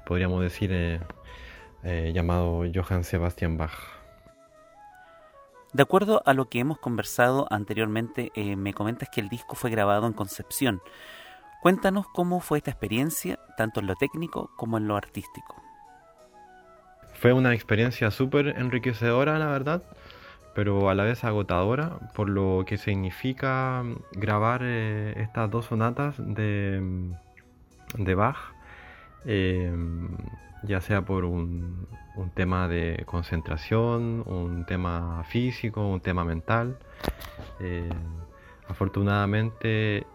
podríamos 0.06 0.42
decir, 0.42 0.70
eh, 0.72 1.00
eh, 1.82 2.12
llamado 2.14 2.62
Johann 2.72 3.02
Sebastian 3.02 3.58
Bach. 3.58 3.72
De 5.72 5.82
acuerdo 5.82 6.22
a 6.24 6.34
lo 6.34 6.48
que 6.48 6.60
hemos 6.60 6.78
conversado 6.78 7.48
anteriormente, 7.50 8.30
eh, 8.36 8.54
me 8.54 8.74
comentas 8.74 9.08
que 9.08 9.20
el 9.20 9.28
disco 9.28 9.56
fue 9.56 9.70
grabado 9.70 10.06
en 10.06 10.12
Concepción. 10.12 10.80
Cuéntanos 11.60 12.06
cómo 12.12 12.40
fue 12.40 12.58
esta 12.58 12.70
experiencia, 12.70 13.40
tanto 13.56 13.80
en 13.80 13.88
lo 13.88 13.96
técnico 13.96 14.52
como 14.56 14.78
en 14.78 14.86
lo 14.86 14.96
artístico. 14.96 15.60
Fue 17.14 17.32
una 17.32 17.54
experiencia 17.54 18.10
súper 18.12 18.48
enriquecedora, 18.56 19.38
la 19.38 19.46
verdad, 19.46 19.82
pero 20.54 20.90
a 20.90 20.94
la 20.94 21.04
vez 21.04 21.24
agotadora, 21.24 21.98
por 22.14 22.28
lo 22.28 22.64
que 22.66 22.76
significa 22.76 23.84
grabar 24.12 24.62
eh, 24.64 25.14
estas 25.18 25.50
dos 25.50 25.66
sonatas 25.66 26.16
de, 26.18 27.10
de 27.96 28.14
Bach, 28.14 28.36
eh, 29.24 29.72
ya 30.62 30.80
sea 30.80 31.02
por 31.02 31.24
un, 31.24 31.86
un 32.16 32.30
tema 32.30 32.68
de 32.68 33.02
concentración, 33.06 34.22
un 34.26 34.64
tema 34.66 35.24
físico, 35.24 35.86
un 35.86 36.00
tema 36.00 36.24
mental. 36.24 36.78
Eh, 37.60 37.88
afortunadamente 38.68 40.06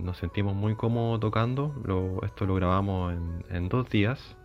nos 0.00 0.16
sentimos 0.16 0.54
muy 0.54 0.74
cómodos 0.74 1.20
tocando, 1.20 1.72
esto 2.24 2.46
lo 2.46 2.54
grabamos 2.56 3.14
en, 3.48 3.68
dos 3.68 3.88
días 3.88 4.36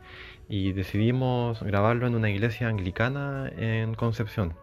y 0.48 0.74
decidimos 0.74 1.64
grabarlo 1.64 2.06
en 2.06 2.14
una 2.14 2.30
iglesia 2.30 2.68
anglicana 2.68 3.52
en 3.58 3.96
Concepción. 3.96 4.54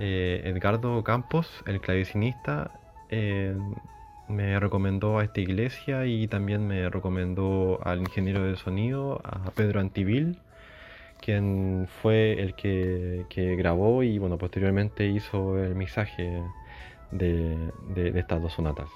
Eh, 0.00 0.42
Edgardo 0.44 1.04
Campos, 1.04 1.62
el 1.66 1.80
clavecinista, 1.80 2.72
me 4.30 4.58
recomendó 4.58 5.18
a 5.18 5.24
esta 5.24 5.40
iglesia 5.40 6.06
y 6.06 6.28
también 6.28 6.66
me 6.66 6.88
recomendó 6.88 7.80
al 7.84 8.00
ingeniero 8.00 8.44
de 8.44 8.56
sonido, 8.56 9.20
a 9.24 9.50
Pedro 9.50 9.80
Antivil, 9.80 10.38
quien 11.20 11.88
fue 12.00 12.40
el 12.40 12.54
que, 12.54 13.26
grabó 13.56 14.02
y 14.02 14.18
bueno, 14.18 14.38
posteriormente 14.38 15.06
hizo 15.06 15.58
el 15.58 15.74
mixaje 15.74 16.42
de, 17.10 17.72
estas 18.14 18.40
dos 18.40 18.52
sonatas. 18.54 18.88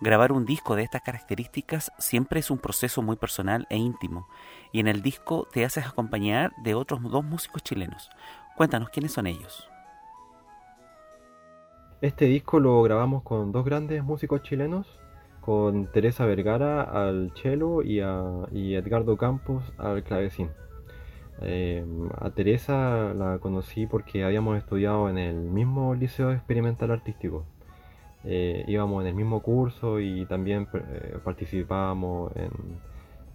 Grabar 0.00 0.30
un 0.30 0.46
disco 0.46 0.76
de 0.76 0.84
estas 0.84 1.02
características 1.02 1.90
siempre 1.98 2.38
es 2.38 2.52
un 2.52 2.58
proceso 2.58 3.02
muy 3.02 3.16
personal 3.16 3.66
e 3.68 3.76
íntimo, 3.76 4.28
y 4.72 4.80
en 4.80 4.88
el 4.88 5.02
disco 5.02 5.46
te 5.52 5.64
haces 5.64 5.86
acompañar 5.86 6.52
de 6.62 6.74
otros 6.74 7.02
dos 7.02 7.24
músicos 7.24 7.62
chilenos. 7.62 8.10
Cuéntanos 8.56 8.90
quiénes 8.90 9.12
son 9.12 9.26
ellos. 9.26 9.68
Este 12.00 12.26
disco 12.26 12.60
lo 12.60 12.82
grabamos 12.82 13.22
con 13.22 13.50
dos 13.50 13.64
grandes 13.64 14.04
músicos 14.04 14.42
chilenos, 14.42 14.86
con 15.40 15.90
Teresa 15.90 16.26
Vergara 16.26 16.82
al 16.82 17.32
cello 17.34 17.82
y, 17.82 18.00
Edgardo 18.74 19.16
Campos 19.16 19.64
al 19.78 20.04
clavecín. 20.04 20.50
Eh, 21.40 21.84
a 22.20 22.30
Teresa 22.30 23.14
la 23.14 23.38
conocí 23.38 23.86
porque 23.86 24.24
habíamos 24.24 24.58
estudiado 24.58 25.08
en 25.08 25.18
el 25.18 25.36
mismo 25.36 25.94
Liceo 25.94 26.32
Experimental 26.32 26.90
Artístico. 26.90 27.44
Eh, 28.24 28.64
íbamos 28.68 29.02
en 29.02 29.08
el 29.08 29.14
mismo 29.14 29.40
curso 29.42 30.00
y 30.00 30.26
también 30.26 30.68
eh, 30.74 31.18
participábamos 31.24 32.30
en, 32.36 32.50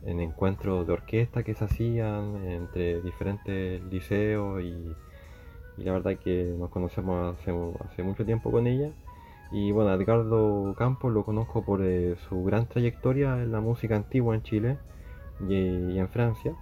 encuentros 0.05 0.85
de 0.87 0.93
orquesta 0.93 1.43
que 1.43 1.53
se 1.53 1.65
hacían 1.65 2.45
entre 2.45 3.01
diferentes 3.01 3.81
liceos 3.83 4.61
y, 4.63 4.95
la 5.77 5.93
verdad 5.93 6.17
que 6.17 6.53
nos 6.57 6.69
conocemos 6.69 7.35
hace 7.41 8.03
mucho 8.03 8.25
tiempo 8.25 8.51
con 8.51 8.67
ella 8.67 8.91
y 9.51 9.71
bueno, 9.71 9.93
Edgardo 9.93 10.73
Campos 10.75 11.13
lo 11.13 11.23
conozco 11.23 11.63
por 11.63 11.83
eh, 11.83 12.15
su 12.27 12.43
gran 12.43 12.67
trayectoria 12.67 13.41
en 13.43 13.51
la 13.51 13.61
música 13.61 13.95
antigua 13.95 14.33
en 14.33 14.41
Chile 14.41 14.77
y, 15.47 15.97
en 15.97 16.09
Francia. 16.09 16.55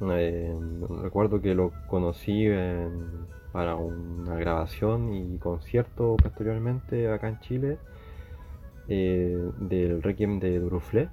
Eh, 0.00 0.54
recuerdo 1.02 1.40
que 1.40 1.54
lo 1.54 1.72
conocí 1.86 2.48
para 3.52 3.76
una 3.76 4.34
grabación 4.34 5.14
y 5.14 5.38
concierto 5.38 6.16
posteriormente 6.16 7.08
acá 7.10 7.28
en 7.28 7.40
Chile 7.40 7.78
eh, 8.88 9.50
del 9.60 10.02
Requiem 10.02 10.40
de 10.40 10.58
Duruflé. 10.58 11.08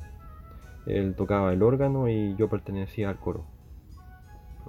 Él 0.86 1.16
tocaba 1.16 1.54
el 1.54 1.64
órgano 1.64 2.10
y 2.10 2.36
yo 2.36 2.50
pertenecía 2.50 3.10
al 3.10 3.18
coro. 3.18 3.46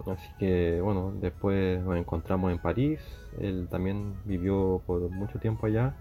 Así 0.06 0.28
que 0.38 0.80
bueno, 0.80 1.12
después 1.20 1.82
nos 1.82 1.96
encontramos 1.96 2.52
en 2.52 2.58
París, 2.58 3.00
él 3.40 3.68
también 3.70 4.14
vivió 4.24 4.82
por 4.86 5.08
mucho 5.10 5.38
tiempo 5.38 5.66
allá 5.66 5.94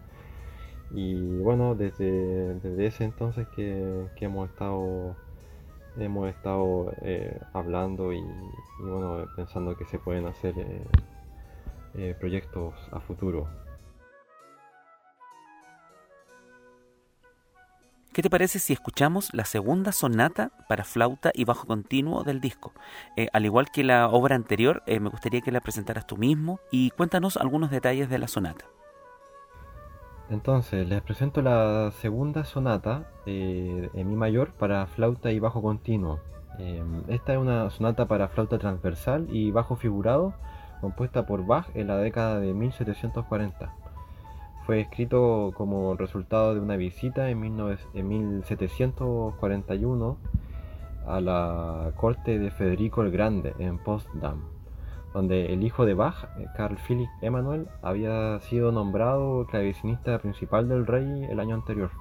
y 0.91 1.38
bueno, 1.39 1.76
desde, 1.76 2.58
ese 2.86 3.04
entonces 3.06 3.47
que, 3.56 4.08
hemos 4.19 4.49
estado 4.49 5.15
hemos 5.97 6.30
estado 6.30 6.91
eh, 7.02 7.39
hablando 7.54 8.13
y, 8.13 8.23
bueno, 8.80 9.28
pensando 9.36 9.76
que 9.78 9.86
se 9.86 9.99
pueden 9.99 10.26
hacer 10.26 10.58
eh, 10.58 10.84
eh, 11.95 12.15
proyectos 12.19 12.73
a 12.91 12.99
futuro. 12.99 13.47
¿Qué 18.13 18.21
te 18.21 18.30
parece 18.30 18.60
si 18.60 18.73
escuchamos 18.73 19.34
la 19.34 19.43
segunda 19.43 19.91
sonata 19.91 20.52
para 20.69 20.84
flauta 20.84 21.32
y 21.34 21.45
bajo 21.45 21.65
continuo 21.65 22.23
del 22.23 22.41
disco? 22.41 22.71
Eh, 23.17 23.28
al 23.34 23.43
igual 23.43 23.71
que 23.71 23.84
la 23.84 24.08
obra 24.08 24.36
anterior, 24.36 24.84
eh, 24.86 24.99
me 24.99 25.10
gustaría 25.10 25.41
que 25.41 25.52
la 25.52 25.62
presentaras 25.62 26.06
tú 26.06 26.15
mismo 26.15 26.60
y 26.69 26.91
cuéntanos 26.91 27.38
algunos 27.38 27.71
detalles 27.71 28.12
de 28.12 28.19
la 28.19 28.28
sonata. 28.28 28.65
Entonces, 30.30 30.88
les 30.88 31.02
presento 31.02 31.41
la 31.41 31.91
segunda 32.02 32.45
sonata 32.45 33.10
eh, 33.26 33.89
en 33.95 34.08
mi 34.08 34.15
mayor 34.15 34.52
para 34.54 34.86
flauta 34.86 35.32
y 35.32 35.39
bajo 35.39 35.63
continuo. 35.63 36.19
esta 37.08 37.34
es 37.34 37.39
una 37.39 37.67
sonata 37.71 38.08
para 38.08 38.28
flauta 38.28 38.60
transversal 38.60 39.26
y 39.32 39.49
bajo 39.49 39.76
figurado 39.76 40.36
compuesta 40.82 41.26
por 41.26 41.47
Bach 41.47 41.65
en 41.73 41.88
la 41.88 41.97
década 41.97 42.39
de 42.39 42.54
1740. 42.54 43.73
Fue 44.65 44.80
escrito 44.80 45.52
como 45.58 45.93
resultado 45.95 46.56
de 46.56 46.62
una 46.62 46.78
visita 46.78 47.30
en, 47.30 47.41
1741 47.41 50.17
a 51.06 51.19
la 51.19 51.91
corte 51.97 52.39
de 52.39 52.49
Federico 52.49 53.02
el 53.02 53.12
Grande 53.12 53.54
en 53.60 53.78
Potsdam, 53.78 54.45
donde 55.13 55.52
el 55.52 55.63
hijo 55.63 55.86
de 55.86 55.95
Bach, 55.95 56.30
Carl 56.56 56.78
Philipp 56.78 57.10
Emanuel, 57.21 57.67
había 57.82 58.39
sido 58.39 58.71
nombrado 58.71 59.45
clavecinista 59.47 60.17
principal 60.19 60.69
del 60.69 60.88
rey 60.88 61.26
el 61.30 61.41
año 61.41 61.56
anterior. 61.56 61.91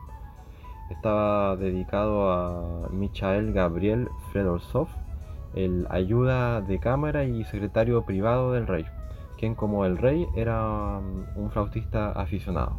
Estaba 0.88 1.56
dedicado 1.56 2.30
a 2.30 2.88
Michael 2.92 3.52
Gabriel 3.52 4.08
Fedorov, 4.32 4.86
el 5.56 5.88
ayuda 5.90 6.60
de 6.60 6.78
cámara 6.78 7.24
y 7.24 7.42
secretario 7.44 8.02
privado 8.02 8.52
del 8.52 8.68
rey 8.68 8.86
quien 9.42 9.56
como 9.56 9.84
el 9.84 9.98
rey 9.98 10.28
era 10.36 11.00
mm, 11.00 11.36
un 11.36 11.50
flautista 11.50 12.12
aficionado. 12.12 12.78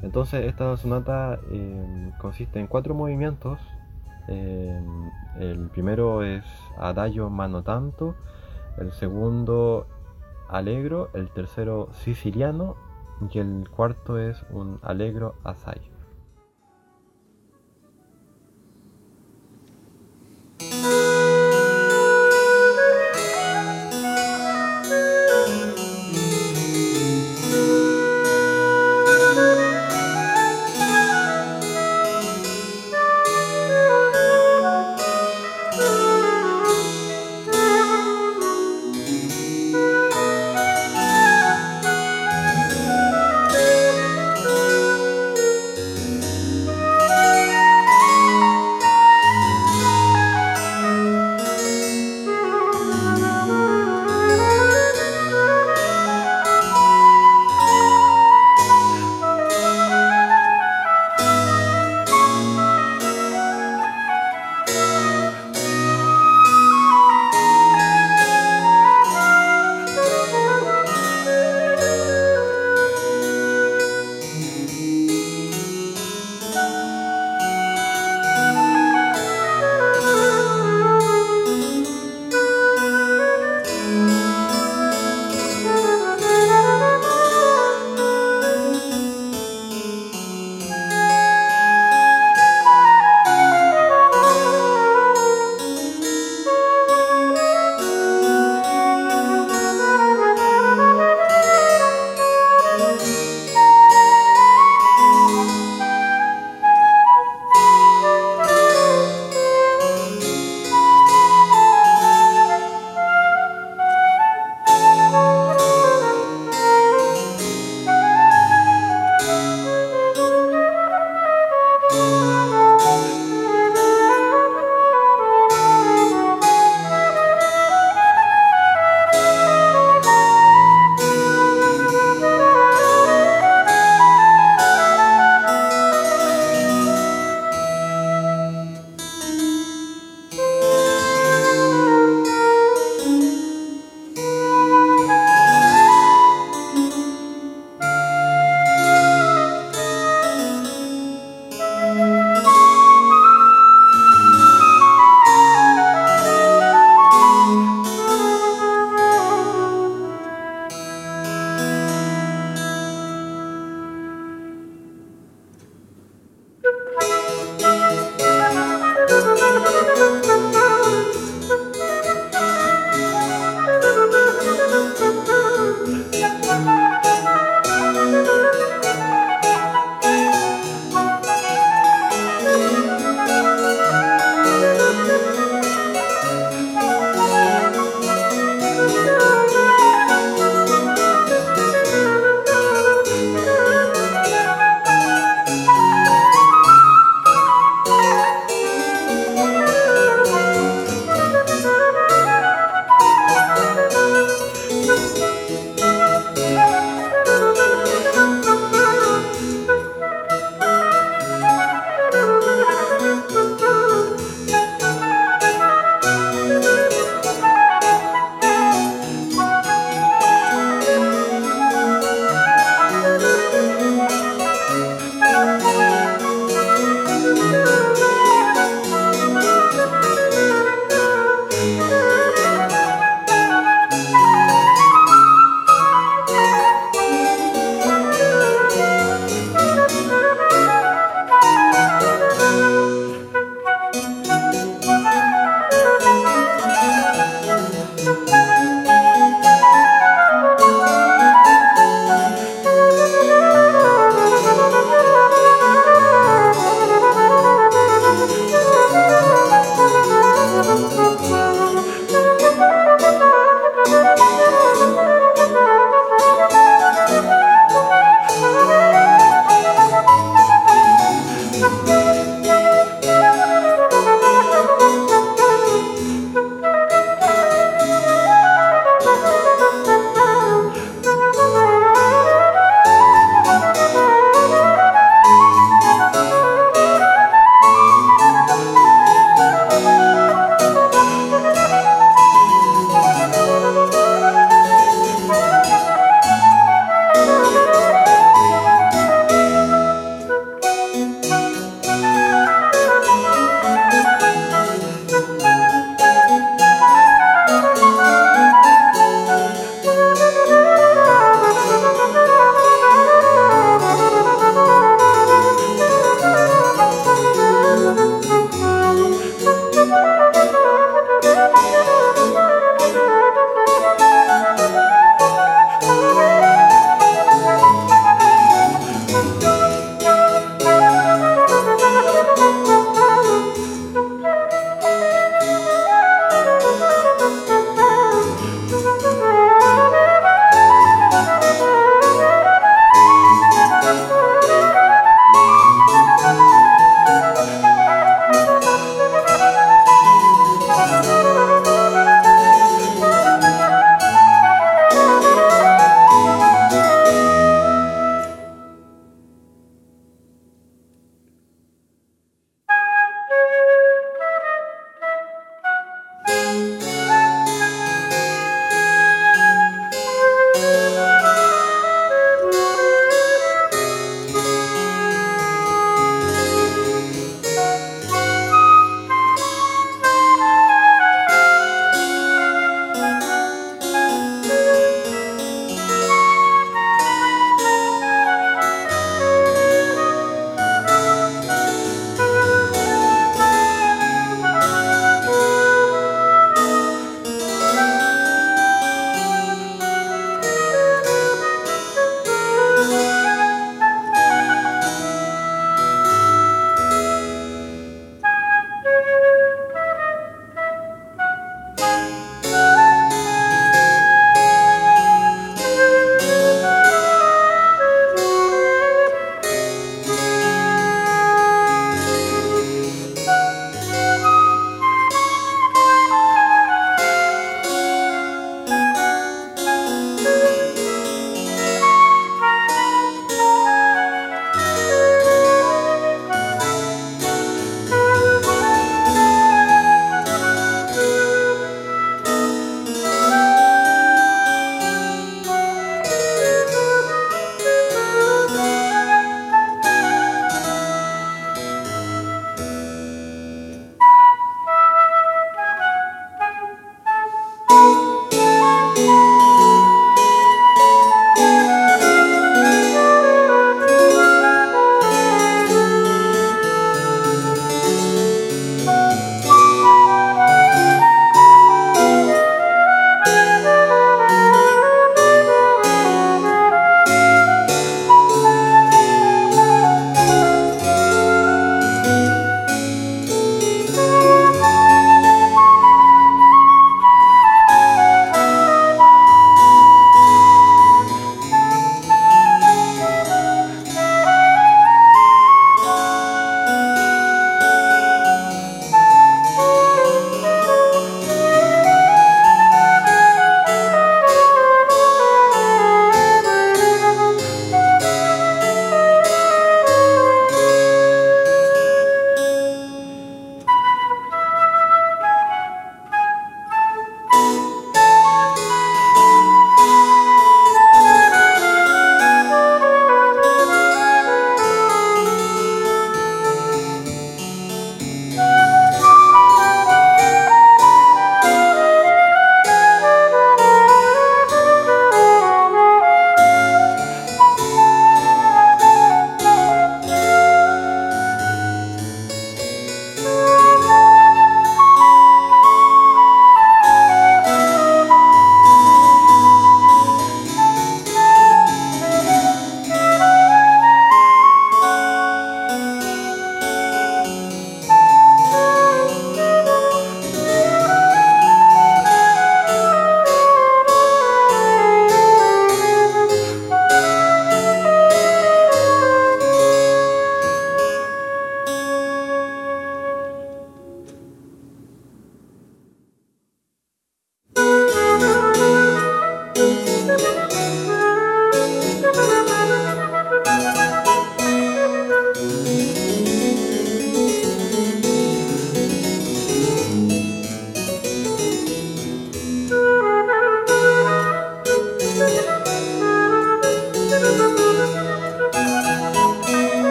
Entonces 0.00 0.46
esta 0.46 0.74
sonata 0.78 1.38
em, 1.52 2.12
consiste 2.12 2.58
en 2.60 2.66
cuatro 2.66 2.94
movimientos. 2.94 3.60
Em, 4.28 5.10
el 5.38 5.68
primero 5.68 6.22
es 6.22 6.46
Adagio 6.78 7.28
Mano 7.28 7.62
Tanto, 7.62 8.14
el 8.78 8.90
segundo 8.92 9.86
Alegro, 10.48 11.10
el 11.12 11.28
tercero 11.28 11.90
Siciliano 11.92 12.76
y 13.30 13.38
el 13.38 13.68
cuarto 13.68 14.18
es 14.18 14.42
un 14.50 14.78
Alegro 14.80 15.34
Assai. 15.44 15.82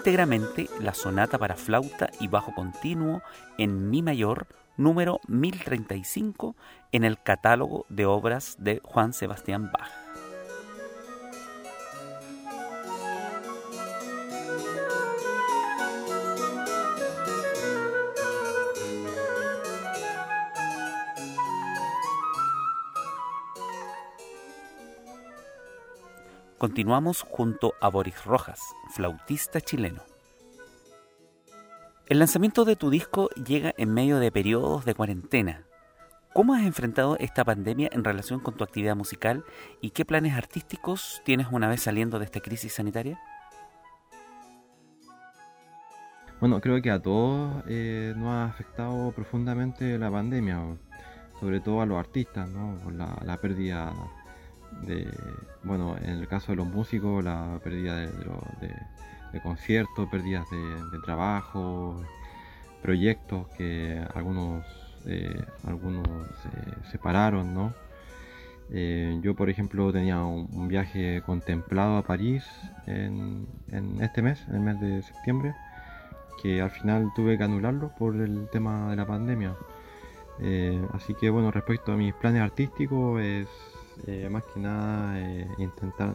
Íntegramente 0.00 0.70
la 0.80 0.94
sonata 0.94 1.36
para 1.36 1.56
flauta 1.56 2.08
y 2.20 2.26
bajo 2.26 2.54
continuo 2.54 3.20
en 3.58 3.90
Mi 3.90 4.00
mayor 4.00 4.46
número 4.78 5.20
1035 5.28 6.56
en 6.90 7.04
el 7.04 7.22
catálogo 7.22 7.84
de 7.90 8.06
obras 8.06 8.56
de 8.58 8.80
Juan 8.82 9.12
Sebastián 9.12 9.70
Bach. 9.70 9.99
Continuamos 26.60 27.22
junto 27.22 27.72
a 27.80 27.88
Boris 27.88 28.22
Rojas, 28.26 28.60
flautista 28.90 29.62
chileno. 29.62 30.02
El 32.06 32.18
lanzamiento 32.18 32.66
de 32.66 32.76
tu 32.76 32.90
disco 32.90 33.30
llega 33.30 33.72
en 33.78 33.94
medio 33.94 34.18
de 34.18 34.30
periodos 34.30 34.84
de 34.84 34.94
cuarentena. 34.94 35.64
¿Cómo 36.34 36.52
has 36.52 36.64
enfrentado 36.64 37.16
esta 37.18 37.46
pandemia 37.46 37.88
en 37.92 38.04
relación 38.04 38.40
con 38.40 38.58
tu 38.58 38.64
actividad 38.64 38.94
musical 38.94 39.42
y 39.80 39.92
qué 39.92 40.04
planes 40.04 40.34
artísticos 40.34 41.22
tienes 41.24 41.46
una 41.50 41.66
vez 41.66 41.80
saliendo 41.80 42.18
de 42.18 42.26
esta 42.26 42.40
crisis 42.40 42.74
sanitaria? 42.74 43.18
Bueno, 46.40 46.60
creo 46.60 46.82
que 46.82 46.90
a 46.90 47.00
todos 47.00 47.64
eh, 47.68 48.12
nos 48.18 48.28
ha 48.28 48.44
afectado 48.44 49.12
profundamente 49.12 49.96
la 49.96 50.10
pandemia, 50.10 50.76
sobre 51.40 51.60
todo 51.60 51.80
a 51.80 51.86
los 51.86 51.98
artistas, 51.98 52.50
¿no? 52.50 52.78
Por 52.84 52.92
la, 52.92 53.18
la 53.24 53.38
de, 54.86 55.06
bueno, 55.62 55.96
en 55.98 56.10
el 56.10 56.28
caso 56.28 56.52
de 56.52 56.56
los 56.56 56.66
músicos, 56.66 57.22
la 57.24 57.60
pérdida 57.62 57.96
de, 58.00 59.40
conciertos, 59.42 60.08
pérdidas 60.08 60.46
de, 60.50 60.98
trabajo, 61.04 62.00
proyectos 62.82 63.46
que 63.56 64.04
algunos, 64.14 64.64
eh, 65.06 65.44
algunos 65.64 66.06
se 66.42 66.90
separaron, 66.90 67.54
¿no? 67.54 67.72
Eh, 68.72 69.18
yo, 69.22 69.34
por 69.34 69.50
ejemplo, 69.50 69.92
tenía 69.92 70.22
un, 70.24 70.68
viaje 70.68 71.22
contemplado 71.26 71.96
a 71.96 72.02
París 72.02 72.44
en, 72.86 73.46
este 74.00 74.22
mes, 74.22 74.44
en 74.48 74.54
el 74.54 74.60
mes 74.60 74.80
de 74.80 75.02
septiembre, 75.02 75.54
que 76.40 76.60
al 76.60 76.70
final 76.70 77.10
tuve 77.16 77.36
que 77.36 77.44
anularlo 77.44 77.92
por 77.98 78.14
el 78.16 78.48
tema 78.50 78.90
de 78.90 78.96
la 78.96 79.06
pandemia. 79.06 79.56
Eh, 80.40 80.80
así 80.92 81.14
que, 81.14 81.30
bueno, 81.30 81.50
respecto 81.50 81.92
a 81.92 81.96
mis 81.96 82.14
planes 82.14 82.42
artísticos, 82.42 83.20
es 83.20 83.48
eh, 84.06 84.28
más 84.30 84.44
que 84.44 84.60
nada 84.60 85.18
eh, 85.18 85.46
intentar 85.58 86.14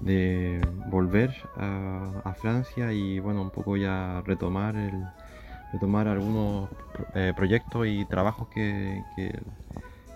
de, 0.00 0.60
volver 0.88 1.34
a, 1.56 2.34
Francia 2.40 2.92
y 2.92 3.18
bueno, 3.20 3.42
un 3.42 3.50
poco 3.50 3.76
ya 3.76 4.22
retomar 4.24 4.74
el 4.76 5.04
retomar 5.72 6.08
algunos 6.08 6.70
eh, 7.14 7.32
proyectos 7.36 7.86
y 7.86 8.04
trabajos 8.06 8.48
que, 8.48 9.02
que, 9.16 9.38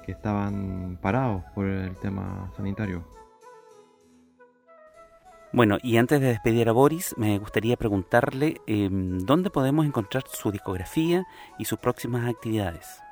estaban 0.06 0.98
parados 1.00 1.42
por 1.54 1.66
el 1.66 1.96
tema 1.96 2.50
sanitario. 2.56 3.04
Bueno, 5.54 5.78
y 5.82 5.98
antes 5.98 6.20
de 6.20 6.26
despedir 6.26 6.68
a 6.68 6.72
Boris, 6.72 7.14
me 7.16 7.38
gustaría 7.38 7.76
preguntarle 7.76 8.60
em, 8.66 9.18
dónde 9.18 9.50
podemos 9.50 9.86
encontrar 9.86 10.24
su 10.26 10.50
discografía 10.50 11.24
y 11.58 11.64
sus 11.66 11.78
próximas 11.78 12.28
actividades. 12.28 13.03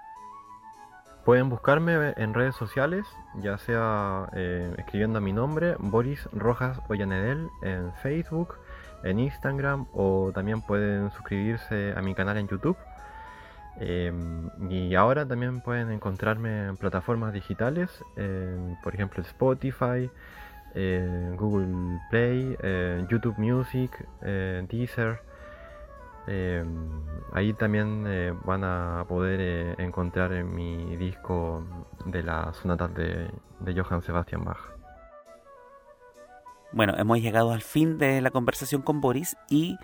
Pueden 1.24 1.48
buscarme 1.48 2.14
en 2.16 2.34
redes 2.34 2.56
sociales, 2.56 3.06
ya 3.40 3.56
sea 3.56 4.28
eh, 4.34 4.74
escribiendo 4.76 5.18
a 5.18 5.20
mi 5.20 5.32
nombre, 5.32 5.76
Boris 5.78 6.28
Rojas 6.32 6.80
Ollanedel, 6.88 7.48
en 7.62 7.92
Facebook, 8.02 8.56
en 9.04 9.20
Instagram 9.20 9.86
o 9.92 10.32
también 10.34 10.62
pueden 10.62 11.12
suscribirse 11.12 11.94
a 11.96 12.02
mi 12.02 12.16
canal 12.16 12.38
en 12.38 12.48
YouTube. 12.48 12.76
Em, 13.78 14.50
y 14.68 14.96
ahora 14.96 15.24
también 15.24 15.60
pueden 15.60 15.92
encontrarme 15.92 16.66
en 16.66 16.76
plataformas 16.76 17.32
digitales, 17.32 18.04
por 18.82 18.92
ejemplo 18.92 19.22
Spotify, 19.22 20.10
Google 20.74 22.00
Play, 22.10 22.56
YouTube 23.08 23.38
Music, 23.38 24.06
Deezer. 24.20 25.20
Em, 26.26 26.88
ahí 27.32 27.52
también 27.52 28.04
eh, 28.06 28.32
van 28.44 28.62
a 28.64 29.04
poder 29.08 29.40
eh, 29.40 29.74
encontrar 29.78 30.32
en 30.32 30.54
mi 30.54 30.96
disco 30.96 31.64
de 32.06 32.22
las 32.22 32.56
sonatas 32.56 32.94
de, 32.94 33.30
de 33.60 33.80
Johann 33.80 34.02
Sebastian 34.02 34.44
Bach. 34.44 34.82
Bueno, 36.74 36.94
hemos 36.96 37.20
llegado 37.20 37.52
al 37.52 37.60
fin 37.60 37.98
de 37.98 38.22
la 38.22 38.30
conversación 38.30 38.80
con 38.80 39.02
Boris 39.02 39.36
y 39.50 39.76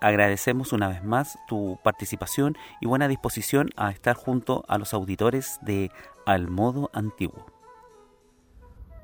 agradecemos 0.00 0.72
una 0.72 0.88
vez 0.88 1.02
más 1.02 1.36
tu 1.48 1.80
participación 1.82 2.56
y 2.80 2.86
buena 2.86 3.08
disposición 3.08 3.70
a 3.76 3.90
estar 3.90 4.14
junto 4.14 4.64
a 4.68 4.78
los 4.78 4.94
auditores 4.94 5.58
de 5.62 5.90
Al 6.24 6.48
Modo 6.48 6.88
Antiguo. 6.92 7.46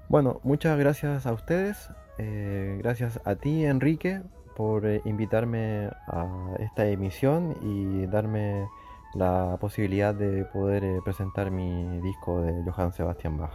Bueno, 0.09 0.41
muchas 0.45 0.79
gracias 0.79 1.27
a 1.27 1.33
ustedes, 1.33 1.91
eh, 2.19 2.79
gracias 2.81 3.21
a 3.25 3.35
ti 3.35 3.65
Enrique 3.65 4.23
por 4.57 4.87
eh, 4.87 5.03
invitarme 5.05 5.91
a 6.07 6.55
esta 6.59 6.87
emisión 6.87 7.55
y 7.63 8.07
darme 8.07 8.67
la 9.15 9.57
posibilidad 9.61 10.15
de 10.15 10.45
poder 10.47 10.85
eh, 10.85 11.01
presentar 11.05 11.51
mi 11.51 12.01
disco 12.01 12.41
de 12.41 12.63
Johann 12.71 12.93
Sebastian 12.93 13.37
Bach. 13.39 13.53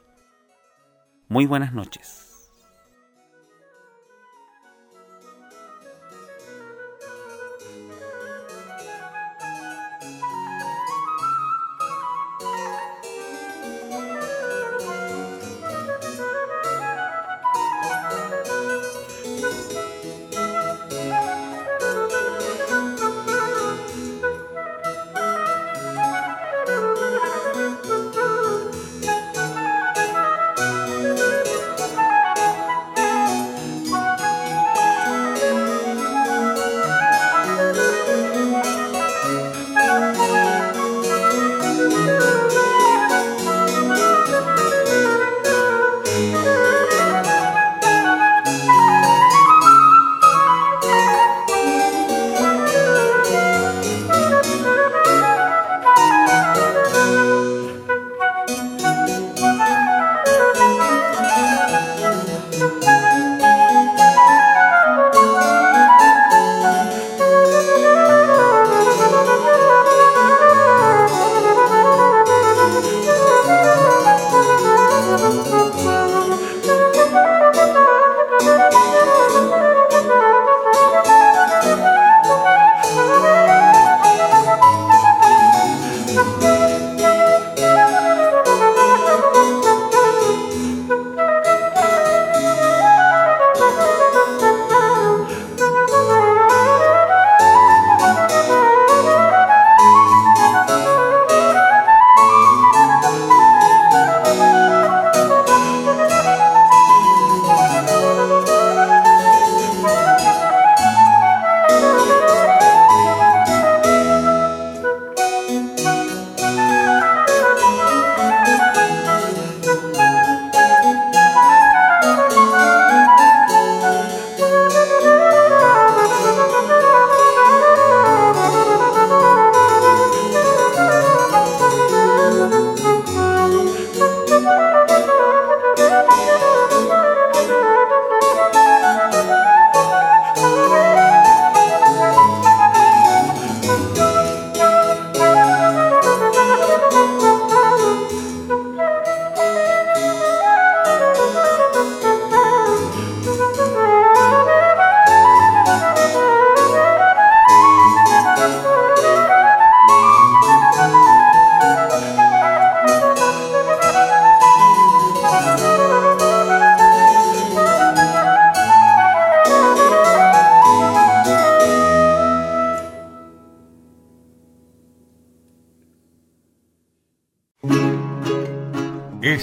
Muy 1.28 1.44
buenas 1.44 1.74
noches. 1.74 2.27